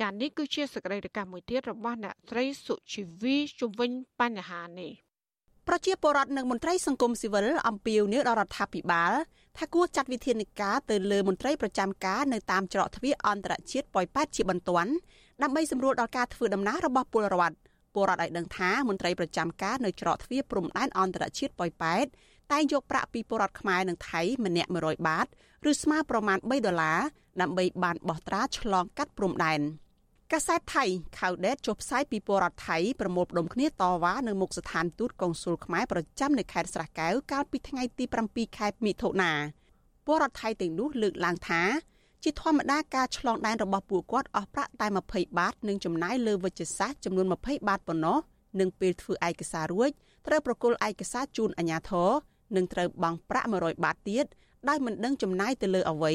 [0.00, 5.07] ចា៎នេះគឺជាសកម្មភាពមួយទៀតរបស់អ្នកស្រីសុជីវីជំវិញបញ្ហានេះ
[5.68, 9.12] ប្រជាពលរដ្ឋនិងមន្ត្រីសង្គមស៊ីវិលអំពាវនាវដល់រដ្ឋាភិបាល
[9.58, 14.92] ថាគួរចាត់វិធានការទៅលើមន្ត្រីប្រចាំការនៅតាមច្រកទ្វារអន្តរជាតិប៉ោយប៉ែតជាបន្ទាន់
[15.42, 17.56] ដើម្បីសម្រួលដល់ការធ្វើដំណើររបស់ពលរដ្ឋ
[17.94, 22.06] ពលរដ្ឋឲ្យដឹងថាមន្ត្រីប្រចាំការនៅច្រកទ្វារព្រំដែនអន្តរជាតិប៉ោយប៉ែត
[22.52, 25.26] តែងយកប្រាក់ពីពលរដ្ឋខ្មែរនិងថៃម្នាក់100បាត
[25.70, 27.00] ឬស្មើប្រមាណ3ដុល្លារ
[27.40, 29.60] ដើម្បីបានបោះត្រាឆ្លងកាត់ព្រំដែន។
[30.34, 30.84] កាសែតថៃ
[31.18, 33.70] ខៅដេតចុះផ្សាយពីពលរដ្ឋថៃប្រមូលផ្ដុំគ្នាត
[34.02, 39.32] វ៉ានៅមុខស្ថានទូតកុងស៊ុលខ្មែរប្រចាំនៅខេត្តស្រះកែវកាលពីថ្ងៃទី7ខែមិថុនា
[40.06, 41.62] ពលរដ្ឋថៃទាំងនោះលើកឡើងថា
[42.22, 48.18] ជាធម្មតាការឆ្លងដែនរបស់ពួកគាត់អស់ប្រាក់តែ20បាតនិងចំណាយលើវិជ្ជសាស្ត្រចំនួន20បាតប៉ុណ្ណោះ
[48.60, 49.90] និងពេលធ្វើឯកសាររួច
[50.26, 52.10] ត្រូវប្រគល់ឯកសារជូនអាជ្ញាធរ
[52.56, 54.24] និងត្រូវបង់ប្រាក់100បាតទៀត
[54.68, 56.14] ដោយមិនដឹងចំណាយទៅលើអ្វី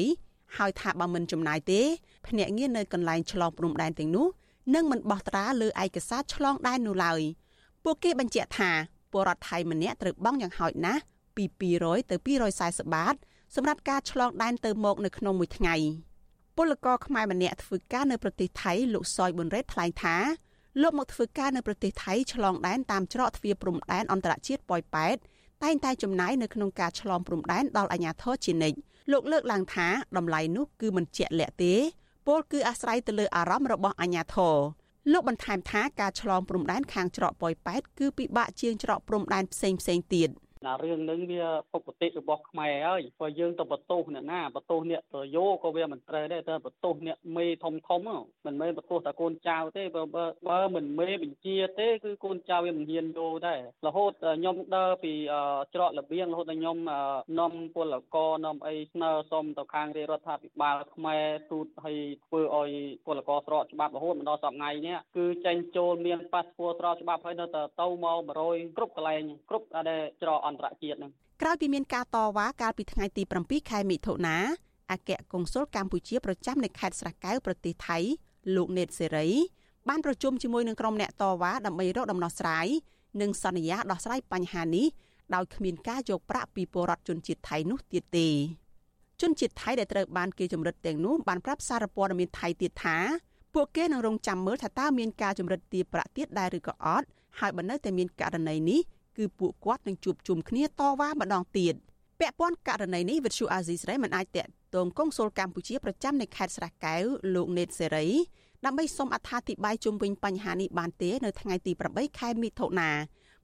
[0.58, 1.82] ហើយថាបើមិនចំណាយទេ
[2.28, 4.26] ភ្នាក់ងារនៅកន្លែងឆ្លងព្រំដែនទាំងនោះ
[4.74, 7.20] នឹងមិនបោះត្រាលើឯកសារឆ្លងដែននោះឡើយ
[7.84, 8.70] ពួកគេបញ្ជាក់ថា
[9.12, 11.00] ពលរដ្ឋថៃម្នាក់ត្រូវបង់យ៉ាងហោចណាស់
[11.36, 11.44] ពី
[11.76, 12.16] 200ទៅ
[12.54, 13.14] 240បាត
[13.54, 15.76] សម្រាប់ការឆ្លងដែនទៅមកនៅក្នុងមួយថ្ងៃ
[16.56, 20.16] ពលករខ្មែរម្នាក់ធ្វើការនៅប្រទេសថៃលោកសយប៊ុនរ៉េតថ្លែងថា
[20.82, 25.16] លោកមកធ្វើការនៅប្រទេសថៃឆ្លងដែនតាមច្រកទ្វារព្រំដែនអន្តរជាតិប៉ោយប៉ែត
[25.64, 28.78] តែងតែចំណាយនៅក្នុងការឆ្លងព្រំដែនដល់អាជ្ញាធរជានិច្ច
[29.12, 31.74] លោកលើកឡើងថាតម្លៃនោះគឺមិនជាក់លាក់ទេ
[32.26, 34.56] ពលគឺអាស្រ័យទៅលើអារម្មណ៍របស់អាជ្ញាធរ
[35.12, 40.28] លោកបន្ថែមថាការឆ្លងព្រំដែនខាងច្រកប៉ោយប៉ែតគឺពិបាកជាងច្រកព្រំដែនផ្សេងផ្សេងទៀត។
[40.66, 48.00] ណារឿងនឹងវាពុកតិរបស់ខ្មែរហើយព្រោះយើងទៅបន្ទោសអ្នកណាបន្ទោសអ្នកទៅយោក៏វាមិនត្រូវដែរតែបន្ទោសអ្នកមេធំធំ
[48.46, 50.02] មិនមែនបន្ទោសតែកូនចៅទេបើ
[50.48, 55.12] បើមិនមេបញ្ជាទេគឺកូនចៅវាមិនហ៊ានយោដែររហូតខ្ញុំដើរពី
[55.74, 56.78] ច្រករបៀងរហូតដល់ខ្ញុំ
[57.40, 62.70] នាំពលករនាំអីស្នើសុំទៅខាងរាជរដ្ឋាភិបាលខ្មែរទូតឲ្យធ្វើឲ្យ
[63.06, 74.36] ពលករស្រកច្បាប់រហូតមកដល់សប្តាហ៍ថ្ងៃនេះគឺចេញចូលមានប៉ាសពតស្រកច្បាប់ហើយនៅតែទៅមក100គ្រប់កន្លែងគ្រប់ដែលច្រកអន្តរជាតិហ្នឹងក្រោយពីមានការតវ៉ាកាលពីថ្ងៃទី7ខែមិថុនា
[74.92, 77.98] អគ្គកុងស៊ុលកម្ពុជាប្រចាំនៅខេត្តស្រះកែវប្រទេសថៃ
[78.56, 79.28] លោកណេតសេរី
[79.88, 82.66] បានប្រជុំជាមួយនឹងក្រុមអ្នកតវ៉ាដើម្បីរកដំណោះស្រាយ
[83.20, 84.86] និងសន្យាដោះស្រាយបញ្ហានេះ
[85.34, 88.28] ដោយគ្មានការយកប្រាក់ពីពលរដ្ឋជនជាតិថៃនោះទៀតទេ
[89.20, 92.98] ជនជាតិថៃដែលត្រូវបានគេចម្រិតទាំងនោះបានប្រាប់សារព័ត៌មានថៃទៀតថា
[93.54, 97.06] ពួកគេនឹងរងចាំមើលថាតើមានការចម្រិតទារប្រាក់ទៀតដែរឬក៏អត់
[97.38, 98.80] ហើយបើនៅតែមានករណីនេះ
[99.16, 101.74] គឺពួកគាត់នឹងជួបជុំគ្នាតវ៉ាម្ដងទៀត
[102.20, 107.04] ពាក់ព័ន្ធករណីនេះវិទ្យុអាស៊ីសេរីមិនអាចតាក់ទងកុងស៊ុលកម្ពុជាប្រចាំនៅខេត្តស្រះកែវ
[107.34, 108.06] លោកណេតសេរី
[108.64, 112.90] ដើម្បីសូមអត្ថាធិប្បាយជុំវិញបញ្ហានេះបានទេនៅថ្ងៃទី8ខែមិថុនា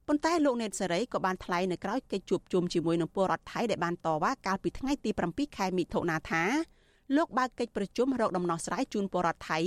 [0.07, 6.43] ប៉ុន្តែលោកណេតសេរីក៏បានថ្លែងនៅក្រៅកិច្ចជួបជុំជាមួយនឹងពលរដ្ឋថៃដែលបានតវ៉ាកាលពីថ្ងៃទី7ខែមិថុនាថា
[7.17, 9.59] លោកបើកកិច្ចប្រជុំរកដំណោះស្រាយជូនពលរដ្ឋថៃ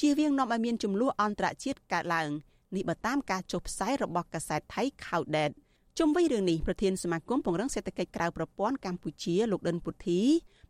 [0.00, 2.30] ជៀសវាងនាំឲ្យមានចំនួនអន្តរជាតិកើតឡើង
[2.76, 5.52] នេះបើតាមការចុះផ្សាយរបស់កាសែតថៃ Khawdet
[5.98, 10.20] ជុំវិញរឿងនេះប្រធានសមាគមពង្រឹងសេដ្ឋកិច្ចក្រៅប្រព័ន្ធកម្ពុជាលោកដិនពុទ្ធី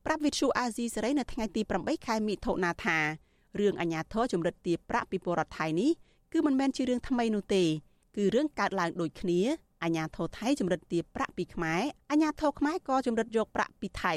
[0.05, 2.99] ប្រាប់វិទ្យុអាស៊ីសេរីនៅថ្ងៃទី8ខែមិថុនាថា
[3.61, 5.91] រឿងអាញាធរចម្រិតទារប្រាក់ពីពលរដ្ឋថៃនេះ
[6.33, 7.65] គឺមិនមែនជារឿងថ្មីនោះទេ
[8.17, 9.41] គឺរឿងកើតឡើងដូចគ្នា
[9.83, 14.15] អាញាធរថៃចម្រិតទារប្រាក់ពីខ្មែរអាញាធរខ្មែរក៏ចម្រិតយកប្រាក់ពីថៃ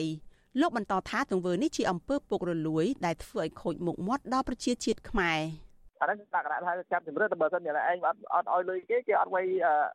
[0.62, 5.40] លោកបន្តថាទង្វើនេះជាអំពើពុករលួយដែលធ្វើឲ្យខូចមុខមាត់ដល់ប្រជាជាតិខ្មែរ។
[6.02, 9.38] អាហ្នឹងដាក់គណៈថាចាប់ជំរឿនបើសិនជាឯងអត់អត់ឲ្យលុយគេគេអត់ໄວ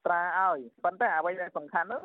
[0.07, 2.03] ត្រាឲ្យប៉ុន្តែអ្វីដែលសំខាន់នោះ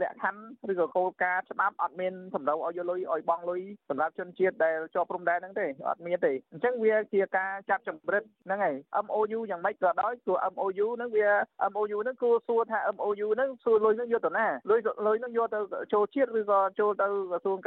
[0.00, 8.74] លក្ខខណ្ឌឬក៏គោលការណ៍ច្បាប់អត់មានសម្ដៅឲ្យយកលុយឲ្យបង់លុយសម្រាប់ជនជាតិដែលជាប់ព្រំដែនហ្នឹងទេអត់មានទេអញ្ចឹងវាជាការចាប់ចម្រិតហ្នឹងហើយ
[9.04, 11.28] MOU យ៉ាងម៉េចក៏ដោយព្រោះ MOU ហ្នឹងវា
[11.72, 15.60] MOU ហ្នឹងគួរសួរថា MOU ហ្នឹងសួរលុយហ្នឹងយកទៅណាលុយលុយហ្នឹងយកទៅ
[15.92, 17.58] ចូលជាតិឬក៏ចូលទៅក្រសួង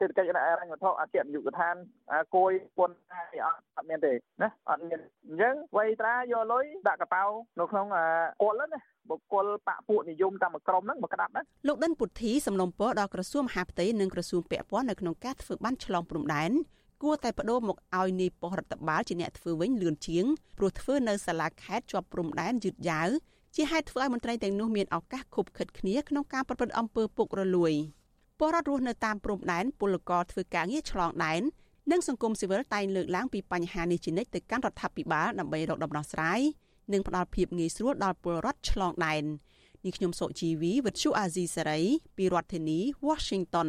[0.00, 1.74] សេដ្ឋកិច្ចអរញ្ញវត្ថុអគ្គនាយកដ្ឋាន
[2.34, 2.96] គួយពន្ធ
[3.76, 4.12] អត់មានទេ
[4.42, 7.22] ណាអត់មានអញ្ចឹងវ័យត្រាយកលុយដាក់កប៉ៅ
[7.58, 8.80] នៅក្នុងគាត់ហ្នឹងណា
[9.10, 16.50] បុគ្គលបពពួកនិយមតាមក្រុមហ្នឹងមកក្តាប់ណាលោកដិនពុទ្ធីសំណុំពរដល់ក្រសួងមហាផ្ទៃនិងក្រសួងពាក់ព័ន្ធនៅក្នុងការធ្វើបានឆ្លងព្រំដែន
[17.02, 20.24] គួរតែបដូរមកឲ្យនាយប៉ុស្តិ៍រដ្ឋបាលជាអ្នកធ្វើវិញលឿនជាង
[20.58, 23.08] ព្រោះធ្វើនៅសាលាខេត្តជាប់ព្រំដែនយឺតយ៉ាវ
[23.56, 27.72] ជាហេតុធ្វើឲ្យមន្ត្រីទាំងនោះមានឱកាសខុបខិតគ្នាក្នុងការប្រព្រឹត្តអំពើពុករលួយ
[28.38, 31.42] ពលរដ្ឋរស់នៅតាមព្រំដែនពលករធ្វើការងារឆ្លងដែន
[31.90, 36.40] និងសង្គមស៊ីវិលតែងលើកឡើងពីបញ្ហានេះជានិច្ចទៅកាន់រដ្ឋាភិបាលដើម្បីរកដំណោះស្រាយ
[36.92, 39.24] និងផ្ដល់ភាពងាយស្រួលដល់ពលរដ្ឋឆ្លងដែន
[39.84, 41.80] នេះខ្ញុំសុជីវីវិទ្យុអាស៊ីសេរី
[42.16, 42.78] ពីរដ្ឋធានី
[43.08, 43.68] Washington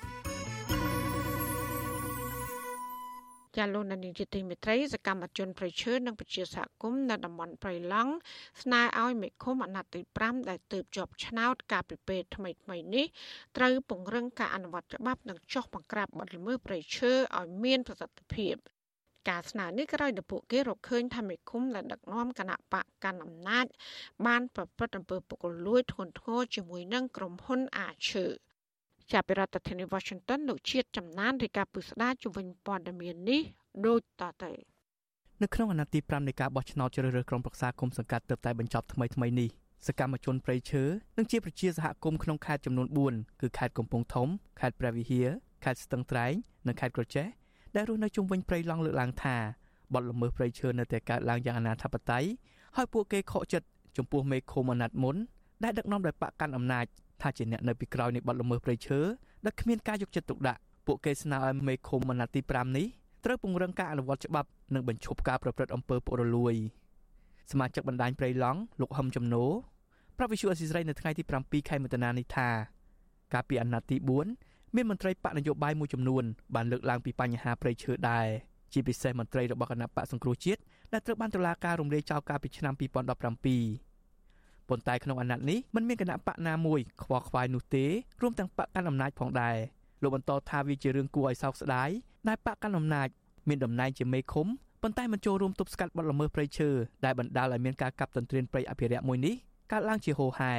[3.57, 8.13] ចាលោកនានីជាទីមេត្រីសកម្មជនប្រឈើនិងប្រជាសហគមន៍នៅតំបន់ព្រៃឡង់
[8.61, 13.05] ស្នើឲ្យមេឃុំអាណត្តិទី5ដែលទើបជាប់ឆ្នោតការពិពេលថ្មីថ្មីនេះ
[13.57, 18.55] ត្រូវពង្រឹងការអនុវត្តច្បាប់និងចោះបង្ក្រាបបទល្មើសព្រៃឈើឲ្យមានប្រសិទ្ធភាព
[19.29, 23.65] ការស្នើនេះក្រោយទៅពួកគេរកឃើញថាមេឃុំដែលដឹកនាំគណៈបកកាន់អំណាច
[24.25, 28.25] បានប្រព្រឹត្តអំពើពុករលួយធ្ងន់ធ្ងរជាមួយនឹងក្រុមហ៊ុនអាឈើ
[29.13, 33.41] ចាប់ពីរដ្ឋធានី Washington លោកជាតិចំណានរាយការណ៍ពុស្ដាជំវិញព័ត៌មាននេះ
[33.85, 34.51] ដូចតទៅ
[35.41, 39.49] នៅក្នុងអាណត្តិទី5នៃការបោះឆ្នោតជ្រើសរើសក្រុមប្រឹក្សាគុំសង្កាត់ទើបតែបញ្ចប់ថ្មីថ្មីនេះ
[39.87, 40.83] សកម្មជនប្រៃឈើ
[41.17, 44.27] និងជាប្រជាសហគមន៍ក្នុងខេត្តចំនួន4គឺខេត្តកំពង់ធំ
[44.59, 45.27] ខេត្តព្រះវិហារ
[45.63, 46.33] ខេត្តស្ទឹងត្រែង
[46.67, 47.27] និងខេត្តក្រចេះ
[47.75, 49.35] ដែលរស់នៅជុំវិញព្រៃឡង់លើកឡើងថា
[49.93, 52.25] បទល្មើសព្រៃឈើនៅតែកើតឡើងយ៉ាងអនាធបត័យ
[52.75, 55.15] ហើយពួកគេខកចិត្តចំពោះមេឃុំអាណត្តិមុន
[55.63, 56.85] ដែលដឹកនាំដោយបកកាន់អំណាច
[57.21, 58.99] ថាជាអ្នកនៅពីក្រោយនៃបទល្មើសព្រៃឈើ
[59.45, 62.87] ដែលគ្មានការយកចិត្តទុកដាក់ពួកគេស្នើឲ្យមេឃុំអាណត្តិទី5នេះ
[63.25, 66.53] ត្រូវពង្រឹងការអនុវត្តច្បាប់និងបញ្ឈប់ការប្រព្រឹត្តអំពើពុករលួយ
[67.51, 69.45] សមាជិកបណ្ដាញព្រៃឡង់លោកហឹមចំណូ
[70.17, 72.49] ប្រាប់វិសុអស៊ីស្រីនៅថ្ងៃទី7ខែមិថុនានេះថា
[73.33, 73.97] កាលពីអាណត្តិទី
[74.37, 76.23] 4មានមន្ត្រីបកនយោបាយមួយចំនួន
[76.55, 78.27] បានលើកឡើងពីបញ្ហាព្រៃឈើដែរ
[78.73, 80.61] ជាពិសេសមន្ត្រីរបស់គណៈបកសង្គ្រោះជាតិ
[80.93, 83.90] ដែលត្រូវបានតុលាការរំលាយចោលកាលពីឆ្នាំ2017
[84.69, 87.85] ប៉ុន្តែក្នុងអាណត្តិនេះមិនមានគណៈបកណាមួយខ្វល់ខ្វាយនោះទេ
[88.21, 89.57] រួមទាំងបកកាន់អំណាចផងដែរ
[90.01, 91.89] លោកបន្តថាវាជារឿងគួរឲ្យសោកស្ដាយ
[92.27, 93.07] ដែលបកកាន់អំណាច
[93.47, 94.47] មានតំណែងជាមេឃុំ
[94.81, 96.69] ប៉ុន្តែមិនចូលរួមទប់ស្កាត់បទល្មើសព្រៃឈើ
[97.05, 99.35] ដែលបណ្ដាលឲ្យមានការកាប់ទន្ទ្រានព្រៃអភិរក្សមួយនេះ
[99.71, 100.53] កើតឡើងជាហូរហែ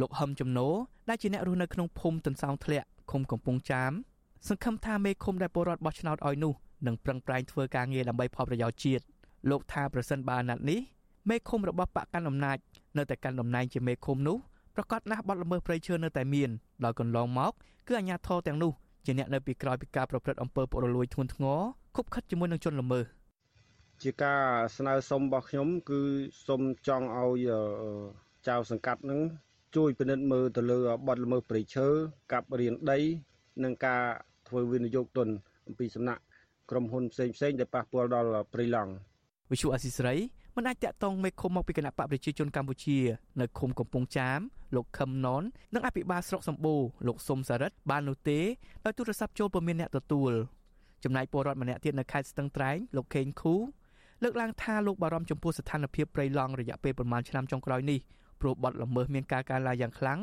[0.00, 0.68] លោកហឹមចំណូ
[1.08, 3.92] ដែលជាអ្នករស់នៅក្នុងភូមិទន្សោងធ្លាក់ឃុំកំពង់ចាម
[4.48, 6.54] សង្ឃឹមថាមេឃុំដែលពលរដ្ឋបោះឆ្នោតឲ្យនោះ
[6.86, 9.04] នឹងប្រឹងប្រែងធ្វើការងារដើម្បីផលប្រយោជន៍ជាតិ
[9.50, 10.80] លោកថាប្រសិនបើអាណត្តិនេះ
[11.28, 12.58] មេឃុំរបស់បកកាន់អំណាច
[12.96, 14.36] នៅតែកាន់តំណែងជាមេឃុំនោះ
[14.74, 16.50] ប្រកាសណាស់បទល្មើសព្រៃឈើនៅតែមាន
[16.84, 17.52] ដោយកន្លងមក
[17.86, 18.72] គឺអាជ្ញាធរទាំងនោះ
[19.04, 21.60] ជាអ្នកនៅពីក្រោយពីការប្រព្រឹត្តអំពើពុករលួយធ្ងន់ធ្ងរ
[21.96, 23.04] ខុបខិតជាមួយនឹងជនល្មើស
[24.02, 24.42] ជាការ
[24.76, 26.00] ស្នើសុំរបស់ខ្ញុំ គឺ
[26.46, 27.48] សូមចង់ឲ្យ
[28.48, 29.20] ចៅសង្កាត់នឹង
[29.76, 31.86] ជួយពិនិត្យមើលទៅលើបទល្មើសព្រៃឈើ
[32.32, 32.98] កាប់រៀនដី
[33.64, 34.02] និងការ
[34.48, 35.28] ធ្វើវិនិយោគទុន
[35.66, 36.22] អំពីសំណាក់
[36.70, 38.92] ក្រុមហ៊ុនផ្សេងផ្សេងដែលប៉ះពាល់ដល់ព្រៃឡង់
[39.52, 40.14] វិសុអស៊ីស្រី
[40.56, 42.98] មិនអាចតាក់ទងមេឃុំមកពីគណៈបកប្រជាជនកម្ពុជា
[43.40, 44.40] នៅឃុំកំពង់ចាម
[44.76, 45.42] លោកខឹមណន
[45.74, 48.38] និងអភិបាលស្រុកសម្បូរលោកសុំសារិតបាននោះទេ
[48.84, 50.32] ដោយទូរស័ព្ទចូលពុំមានអ្នកទទួល
[51.04, 53.54] ចំណែកពលរដ្ឋម្នាក់ទៀតនៅខេត្តស្ទឹងត្រែងលោកខេងខូ
[54.22, 57.98] លើកឡើងថាលោកបារម្ភចំពោះស្ថានភាពព្រៃឡង់រយៈពេលប្រមាណឆ្នាំចុងក្រោយនេះ
[58.40, 60.20] ព្រោះបទល្មើសមានការកើនឡើងយ៉ាងខ្លាំង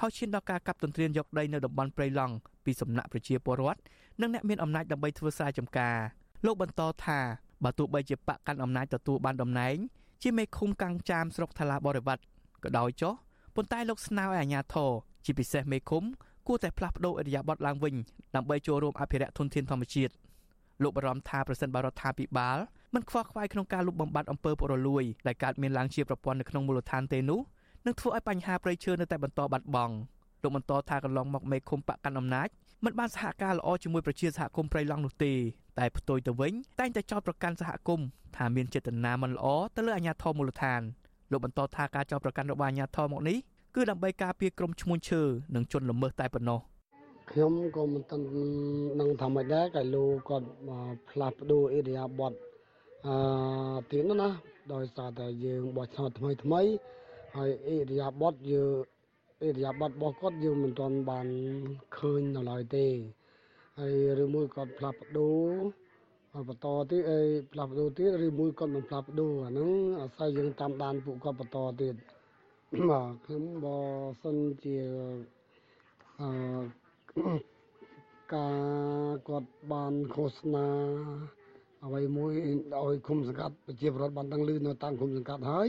[0.00, 3.80] ហើយឈានដល់ការកាប់ទន្ទ្រានយកដីនៅតំបន់ព្រៃឡង់ពីសំណាក់ប្រជាពលរដ្ឋ
[4.20, 5.96] និងអ្នកមានអំណាចដើម្បីធ្វើស្រែចម្ការ
[6.46, 7.20] លោកបន្តថា
[7.64, 9.76] បើទោះបីជាបកកាន់អំណាចទទួលបានតំណែង
[10.22, 12.22] ជាមេឃុំកាំងចាមស្រុកថ្លាបរិវត្ត
[12.64, 13.14] ក៏ដោយចុះ
[13.54, 14.90] ប៉ុន្តែលោកស្នើឲ្យអាជ្ញាធរ
[15.24, 16.02] ជាពិសេសមេឃុំ
[16.46, 17.94] គួរតែផ្លាស់ប្តូរអរិយាប័ត្រឡើងវិញ
[18.36, 20.12] ដើម្បីចូលរួមអភិរក្សធនធានធម្មជាតិ
[20.82, 22.58] លោកបារម្ភថាប្រសិនបើរដ្ឋាភិបាល
[22.94, 27.40] មិនខ្វល់ខ្វាយក្នុងការលុបបំបាត់អំពើពុករលួយដែលកើតមានឡើងជាប្រព័ន្ធនៅក្នុងមូលដ្ឋានទេនោះ
[27.86, 29.94] នឹងធ្វើឲ្យបញ្ហាប្រៃឈើនៅតែបន្តបាត់បង់
[30.42, 32.48] លោកបន្តថាកន្លងមកមេឃុំបកកាន់អំណាច
[32.84, 35.32] មិនបានសហការល្អជាមួយប្រជាសហគមន៍ប្រៃឡង់នោះទេ
[35.78, 38.06] តែផ្ទុយទៅវិញតែងតែចោទប្រកាន់សហគមន៍
[38.36, 39.46] ថាមានចេតនាមិនល្អ
[39.76, 40.80] ទៅលើអាជ្ញាធរមូលដ្ឋាន
[41.30, 43.36] លោកបន្តថាការចោទប្រកាន់របស់អាជ្ញាធរមកនេះ
[43.74, 45.22] គឺដើម្បីការពារក្រុមឈ្មួញឈើ
[45.54, 46.60] និងជនល្មើសតែប៉ុណ្ណោះ
[47.30, 48.26] ខ្ញុំក៏មិនទាន់
[49.00, 50.46] នឹងថាម៉េចដែរក៏លោកគាត់
[51.10, 52.36] ផ្លាស់ប្ដូរអេរិយាប័ត្រ
[53.06, 53.16] អឺ
[53.90, 54.28] ទៀតណា
[54.72, 56.60] ដោយសារតែយើងបោះឆ្នោតថ្មីថ្មី
[57.36, 58.70] ហើយអេរិយាប័ត្រយើង
[59.42, 61.26] អេរិយាប័ត្ររបស់គាត់យើងមិនទាន់បាន
[61.98, 62.86] ឃើញនៅឡើយទេ
[63.78, 65.52] ហើយឬមួយគាត់ផ្លាស់ប្ដូរ
[66.48, 67.20] បន្តទៀតអី
[67.52, 71.94] ផ្លាស់ប្ដូរទៀតឬមួយគាត់មិនផ្លាស់ប្ដូរអាហ្នឹងអាស្រ័យយើងតាមដានពួកគាត់បន្តទៀត
[72.90, 73.78] បាទខ្ញុំបើ
[74.22, 74.76] សិនជា
[76.20, 76.30] អឺ
[78.34, 78.58] ការ
[79.28, 80.66] គាត់បានឃោសនា
[81.84, 82.32] អ្វីមួយ
[82.82, 85.68] ឲ្យគុំសង្កាត់ប្រជាពលរដ្ឋបានដឹងឮនៅតាមគុំសង្កាត់ហើយ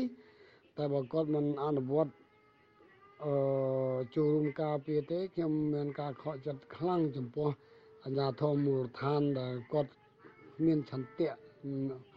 [0.77, 2.13] តែបើគាត់មិនអនុវត្ត
[3.25, 3.33] អឺ
[4.15, 7.49] ចូលរួមការពារទេខ្ញុំមានការខកចិត្តខ្លាំងចំពោះ
[8.03, 9.91] អាជ្ញាធរមូលដ្ឋានដែលគាត់
[10.65, 11.33] មានឆន្ទៈ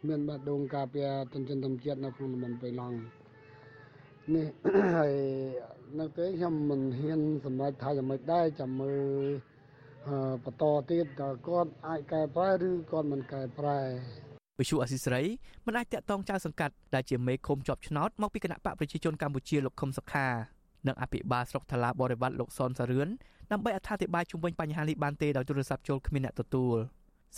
[0.08, 2.96] មានបាដងការពារទន្ទឹងធម្មជាតិនៅក្នុងតំបន់បៃឡង់
[4.34, 4.46] នេះ
[4.96, 5.12] ហើយ
[6.00, 9.24] នៅពេលខ្ញុំមិនហ៊ានសម្រេចថាយ៉ាងម៉េចដែរចាំមើល
[10.44, 13.78] បន្តទៀតតើគាត់អាចកែប្រែឬគាត់មិនកែប្រែ
[14.60, 15.22] វិសុអសិសរី
[15.66, 20.26] មិនអាចតាក់ទងចៅសង្កាត់ដែលជាមេឃុំជាប់ឆ្នោតមកពីគណៈបកប្រជាជនកម្ពុជាលោកខឹមសុខា
[20.86, 23.08] និងអភិបាលស្រុកថ្លាបរិវត្តលោកសនសារឿន
[23.52, 26.76] ដើម្បីអត្ថាធិប្បាយជុំវិញបញ្ហានេះបានទេដោយទូរស័ព្ទចូលគ្មានអ្នកទទួល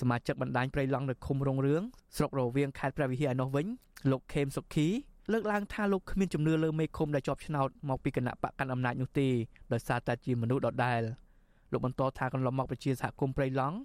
[0.00, 1.82] សមាជិកបណ្ដាញព្រៃឡង់នៅឃុំរងរឿង
[2.16, 3.66] ស្រុករវៀងខេត្តព្រះវិហារឯនោះវិញ
[4.10, 4.86] លោកខេមសុខី
[5.32, 9.28] លើកឡើងថាលោកគ្មានជំនឿលើមេឃុំដែលជាប់ឆ្នោតមកពីគណៈបកកាន់អំណាចនោះទេ
[9.72, 11.02] ដោយសារតែជាមនុស្សដដែល
[11.72, 13.76] លោកបន្តថាកន្លងមកប្រជាសហគមន៍ព្រៃឡង់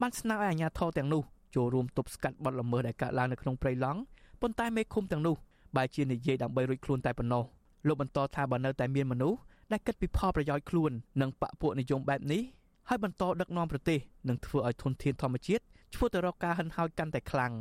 [0.00, 1.22] បានស្នើឲ្យអាជ្ញាធរទាំងនោះ
[1.54, 4.00] ចូលរួមទប់ស្កាត់បទល្មើសដែលកើតឡើងនៅក្នុងព្រៃឡង់
[4.40, 5.36] ប៉ុន្តែមេឃុំទាំងនោះ
[5.76, 7.44] បែរជានិយាយដើម្បីរួចខ្លួនតែប៉ុណ្ណោះ
[7.86, 9.38] លោកបន្តថាបើនៅតែមានមនុស្ស
[9.72, 10.92] ដែលគិតពីផលប្រយោជន៍ខ្លួន
[11.22, 12.42] និងបកពួកនិយមបែបនេះ
[12.88, 13.98] ហើយបន្តដឹកនាំប្រទេស
[14.28, 15.62] និងធ្វើឲ្យធនធានធម្មជាតិ
[15.94, 17.52] ឆ្ពោះទៅរកការហិនហោចកាន់តែខ្លាំង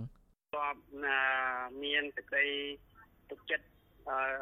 [0.55, 0.67] ក៏
[1.83, 2.45] មានសេចក្តី
[3.29, 3.65] ទុកចិត្ត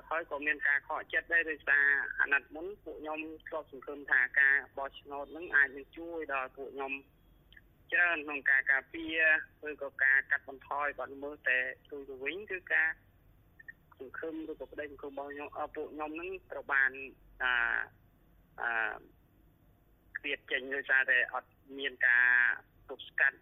[0.09, 1.83] ហើយក៏មានការខកចិត្តដែរដោយសារ
[2.21, 6.93] អាណត្តិមុនពួកខ្ញុំធ្លាប់សង្ឃឹមថាការបោះឆ្នោតនឹងអាចនឹងជួយដល់ពួកខ្ញុំ
[7.93, 9.19] ច្រើនក្នុងការការពារ
[9.69, 11.57] ឬក៏ការកាត់បន្ថយបាត់ល្មើសតែ
[11.89, 12.89] ទូទៅវិញគឺការ
[13.99, 16.91] សង្ឃឹមឬក៏ប្តីសង្ឃឹមរបស់ខ្ញុំពួកខ្ញុំនឹងត្រូវបាន
[17.43, 17.53] អា
[18.61, 18.71] អា
[20.17, 22.25] គ្រៀតចេញដោយសារតែអត់មានការ
[22.89, 23.37] ទប់ស្កាត់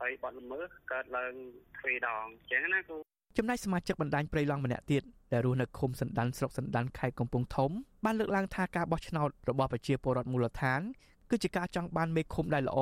[0.00, 1.34] ហើយបាត់ល្មើសកើតឡើង
[1.78, 2.96] ទ្វេដងអញ្ចឹងណាគូ
[3.38, 7.70] ចំណែកសមាជិកបណ្ដាញព្រៃឡង់ម្នាក់ទៀតដែលរស់នៅឃុំសណ្ដានស្រុកសណ្ដានខេត្តកំពង់ធំ
[8.04, 10.80] បានលើកឡើងថាការបោះឆ្នោតរបស់ប្រជាពលរដ្ឋមូលដ្ឋាន
[11.30, 12.78] គឺជាការចង់បានមេឃុំដែលល្អ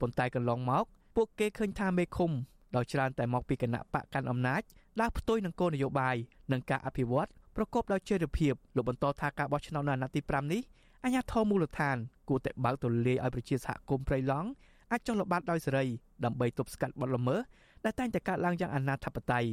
[0.00, 0.84] ប៉ុន្តែកន្លងមក
[1.16, 2.30] ពួកគេឃើញថាមេឃុំ
[2.76, 4.62] ដោយច្រើនតែមកពីគណៈបកកាន់អំណាច
[5.00, 6.16] ដើរផ្ទុយនឹងគោលនយោបាយ
[6.52, 7.28] និងការអភិវឌ្ឍ
[7.58, 10.60] ប្រកបដោយចីរភាពលោកបន្តថាការបោះឆ្នោតនៅអាណត្តិទី5នេះ
[11.04, 11.96] អាជ្ញាធរមូលដ្ឋាន
[12.28, 14.48] គួរតែបើកទូលាយឲ្យប្រជាសហគមន៍ព្រៃឡង់
[14.90, 15.86] អាចចុះល្បាតដោយសេរី
[16.24, 17.40] ដើម្បីទប់ស្កាត់បទល្មើស
[17.84, 19.46] ដែលតែងតែកើតឡើងយ៉ាងអនាធបត័យ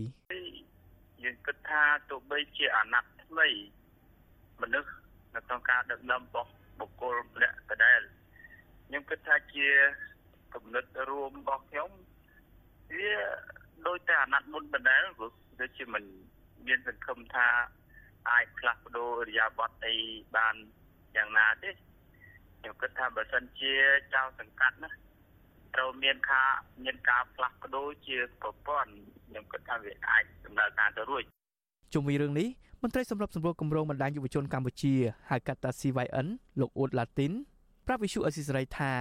[1.24, 3.48] យើងគិតថាទោះបីជាអាណត្តិថ្មី
[4.62, 4.92] មនុស្ស
[5.36, 8.00] នៅក្នុងការដឹកនាំរបស់បុគ្គលម្នាក់ដដែល
[8.88, 9.68] ខ្ញុំគិតថាជា
[10.54, 11.90] គំនិតរួមរបស់ខ្ញុំ
[12.96, 13.14] វា
[13.88, 15.32] ដូចតែអាណត្តិមុនដដែលព្រោះ
[15.62, 16.04] ដូចជាមិន
[16.68, 17.48] មានសង្ឃឹមថា
[18.30, 19.96] អាចផ្លាស់ប្ដូរអរិយាប័ត្រអី
[20.36, 20.56] បាន
[21.16, 21.72] យ៉ាងណាទេ
[22.60, 23.74] ខ្ញុំគិតថាបើសិនជា
[24.14, 24.90] ចៅសង្កាត់ណា
[25.76, 26.50] ត្រូវមានការ
[26.84, 28.92] មានការផ្លាស់ប្ដូរជាប្រព័ន្ធ
[29.28, 31.24] ខ្ញុំគិតថាវាអាចដំណើរការទៅរួច
[31.94, 32.48] ជុំវិញរឿងនេះ
[32.84, 34.94] មន្ត្រីសម្របសម្រួលគម្រោងបណ្ដាញយុវជនកម្ពុជា
[35.30, 36.28] ហៅកាត់តា CYN
[36.60, 37.32] លោកអ៊ូតឡាទីន
[37.88, 38.92] ប្រាប់វិសុអេស៊ីសរ៉ៃថា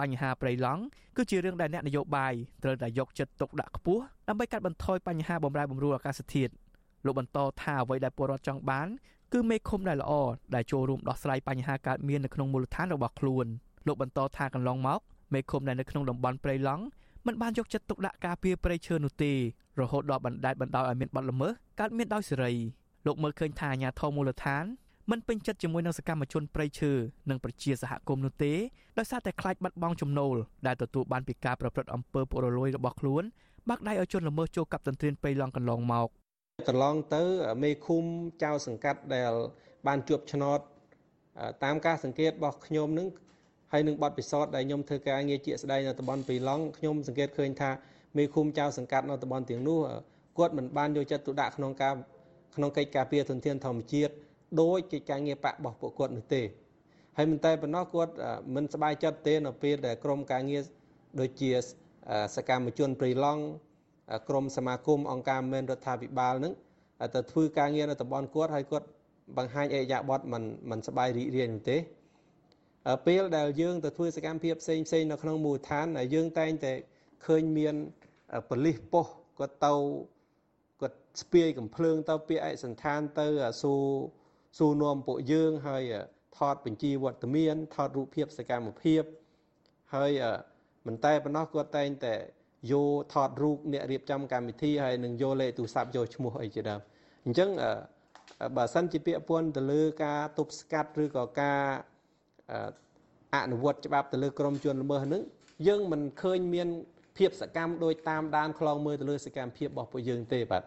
[0.00, 0.82] បញ្ហាប្រៃឡង់
[1.16, 6.52] គឺជារឿងដែលអ្នកនយោបាយត្រូវតែយកចិត្តទុកដាក់ខ្ពស់ដើម្បីកាត់បន្ថយបញ្ហាបំរែបំរួលអាកាសធាតុ
[7.04, 8.88] លោកបន្តថាអ្វីដែលពលរដ្ឋចង់បាន
[9.32, 10.12] គឺមេឃុំដែលល្អ
[10.54, 13.46] ដែលចូលរួមដោះស្រាយបញ្ហាកើតមាននៅក្នុងមូលដ្ឋានរបស់ខ្លួន
[13.86, 15.00] លោកបន្តថាកន្លងមក
[15.34, 16.84] មេឃុំដែលនៅក្នុងតំបន់ព្រៃឡង់
[17.26, 19.32] មិនបានយកចិត្តទុកដាក់ការពារព្រៃឈើនោះទេ
[19.80, 22.52] រហូតដល់បណ្តែតបណ្ដោយឲ្យមានបាត់ល្មើសកើតមានដោយសេរី
[23.06, 24.64] លោកមើលឃើញថាអាញាធរមូលដ្ឋាន
[25.10, 26.92] មិនពេញចិត្តជាមួយនឹងសកម្មជនព្រៃឈើ
[27.30, 28.52] និងប្រជាសហគមន៍នោះទេ
[28.98, 30.36] ដោយសារតែខ្លាចបាត់បង់ចំណូល
[30.66, 33.22] ដែលទទួលបានពីការប្រព្រឹត្តអំពើពុករលួយរបស់ខ្លួន
[33.68, 36.08] បាក់ដៃឲ្យជនល្មើសចូលកាប់ទន្ទ្រានព្រៃឡង់កន្លងមក
[36.68, 37.22] កន្លងទៅ
[37.62, 38.04] មេឃុំ
[38.42, 39.32] ចៅសង្កាត់ដែល
[39.86, 40.60] បានជួបឆ្នោត
[41.64, 43.08] តាមការសង្កេតរបស់ខ្ញុំនឹង
[43.72, 47.70] ហើយនឹងបទពិសោធន៍ដែលខ្ញុំធ្វើការងារជាក់ស្ដែងនៅតំបន់ពីឡង់ខ្ញុំសង្កេតឃើញថា
[48.16, 49.78] មេឃុំចៅសង្កាត់នៅតំបន់ទាំងនោះ
[50.38, 51.94] គាត់មិនបានយកចិត្តទុកដាក់ក្នុងការ
[52.56, 54.12] ក្នុងកិច្ចការពារធនធានធម្មជាតិ
[54.62, 56.42] ដោយកិច្ចការងារបករបស់ពួកគាត់នោះទេ
[57.16, 58.12] ហើយមិនតែប៉ុណ្ណោះគាត់
[58.54, 60.62] មិនសប្បាយចិត្តទេនៅពេលដែលក្រមការងារ
[61.20, 61.50] ដូចជា
[62.36, 63.42] សកម្មជនព្រៃឡង់
[64.28, 66.54] ក្រមសមាគមអង្គការមិនរដ្ឋាភិបាលនឹង
[67.14, 68.86] ទៅធ្វើការងារនៅតំបន់គាត់ហើយគាត់
[69.36, 71.78] បង្ហាញអេយ៉ាបតមិនមិនសប្បាយរីករាយនោះទេ
[73.06, 76.72] ពេលដែលយើងទៅធ្វើសកម្មភាពផ្សេងផ្សេងនៅក្នុងមូលដ្ឋានយើងតែងតែ
[77.26, 77.74] ឃើញមាន
[78.50, 79.74] ប៉លិសប៉ុស្តិ៍គាត់ទៅ
[80.80, 83.26] គាត់ស្ពាយកំភ្លើងទៅពាក្យឯកសន្តានទៅ
[83.62, 83.84] សួរ
[84.58, 85.82] សួរនាំពួកយើងហើយ
[86.38, 89.02] ថតបញ្ជីវត្តមានថតរូបភាពសកម្មភាព
[89.94, 90.10] ហើយ
[90.86, 92.14] មិនតែប៉ុណ្ណោះគាត់តែងតែ
[92.70, 96.80] យកថតរូបអ្នករៀបចំកម្មវិធីហើយនឹងយកលេខទូរស័ព្ទយកឈ្មោះអីជាដើម
[97.26, 97.48] អញ្ចឹង
[98.56, 101.60] បើសិនជាពាក្យពន្ធទៅលើការទប់ស្កាត់ឬក៏ការ
[103.34, 105.22] អនុវត្តច្បាប់ទៅលើក្រមជនល្មើសហ្នឹង
[105.68, 106.68] យើងមិនឃើញមាន
[107.18, 110.62] ភាពសកម្មដោយតាមដានខ្លងមើលទៅលើសកម្មភាពរបស់ពួកយើងទេបាទ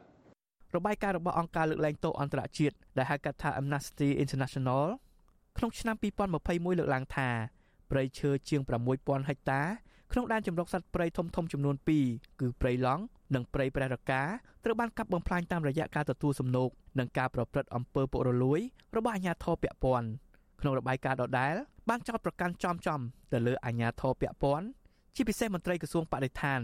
[0.76, 4.86] របាយការណ៍របស់អង្គការលើកលែងទោសអន្តរជាតិដែលហៅកាត់ថា Amnesty International
[5.58, 7.30] ក្នុងឆ្នាំ2021លើកឡើងថា
[7.92, 8.62] ព្រៃឈើជាង
[8.96, 9.62] 6000ហិកតា
[10.16, 11.76] ក្នុងដែនជម្រកសត្វព្រៃធំធំចំនួន
[12.08, 13.04] 2គឺព្រៃឡង់
[13.36, 14.22] និងព្រៃព្រះរកា
[14.64, 18.60] ត្រូវបានកាប់បំផ្លាញតាមរយៈការទទួលសំណូកនិងការប្រព្រឹត្តអំពើពុករលួយ
[18.96, 20.08] របស់អាជ្ញាធរពាក់ព័ន្ធ
[20.62, 21.54] ក្នុងរបាយការណ៍ដដែល
[21.90, 23.00] បានចោទប្រកាន់ចំចំ
[23.32, 24.66] ទៅលើអាជ្ញាធរពាក់ព័ន្ធ
[25.16, 26.60] ជាពិសេសមន្ត្រីក្រសួងបរិស្ថាន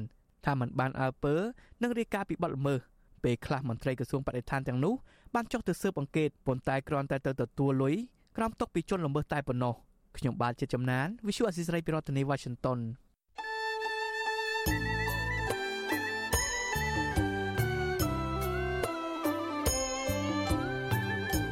[0.45, 1.35] ថាมันបានអើពើ
[1.81, 2.79] និងរាយការណ៍ពីបទល្មើស
[3.23, 4.93] ពេលខ្លះមន្ត្រីក្រសួងបរិស្ថានទាំងនោះ
[5.35, 7.95] បានចុះទៅស៊ើបអង្កេតប៉ុន្តែគ្រាន់តែទៅទទួលលុយ
[8.37, 9.75] ក្រោមទុកពីជនល្មើសតែប៉ុណ្ណោះ
[10.17, 12.79] ខ្ញុំបាទជាចំណាន Visual Assisray ពីរដ្ឋធានី Washington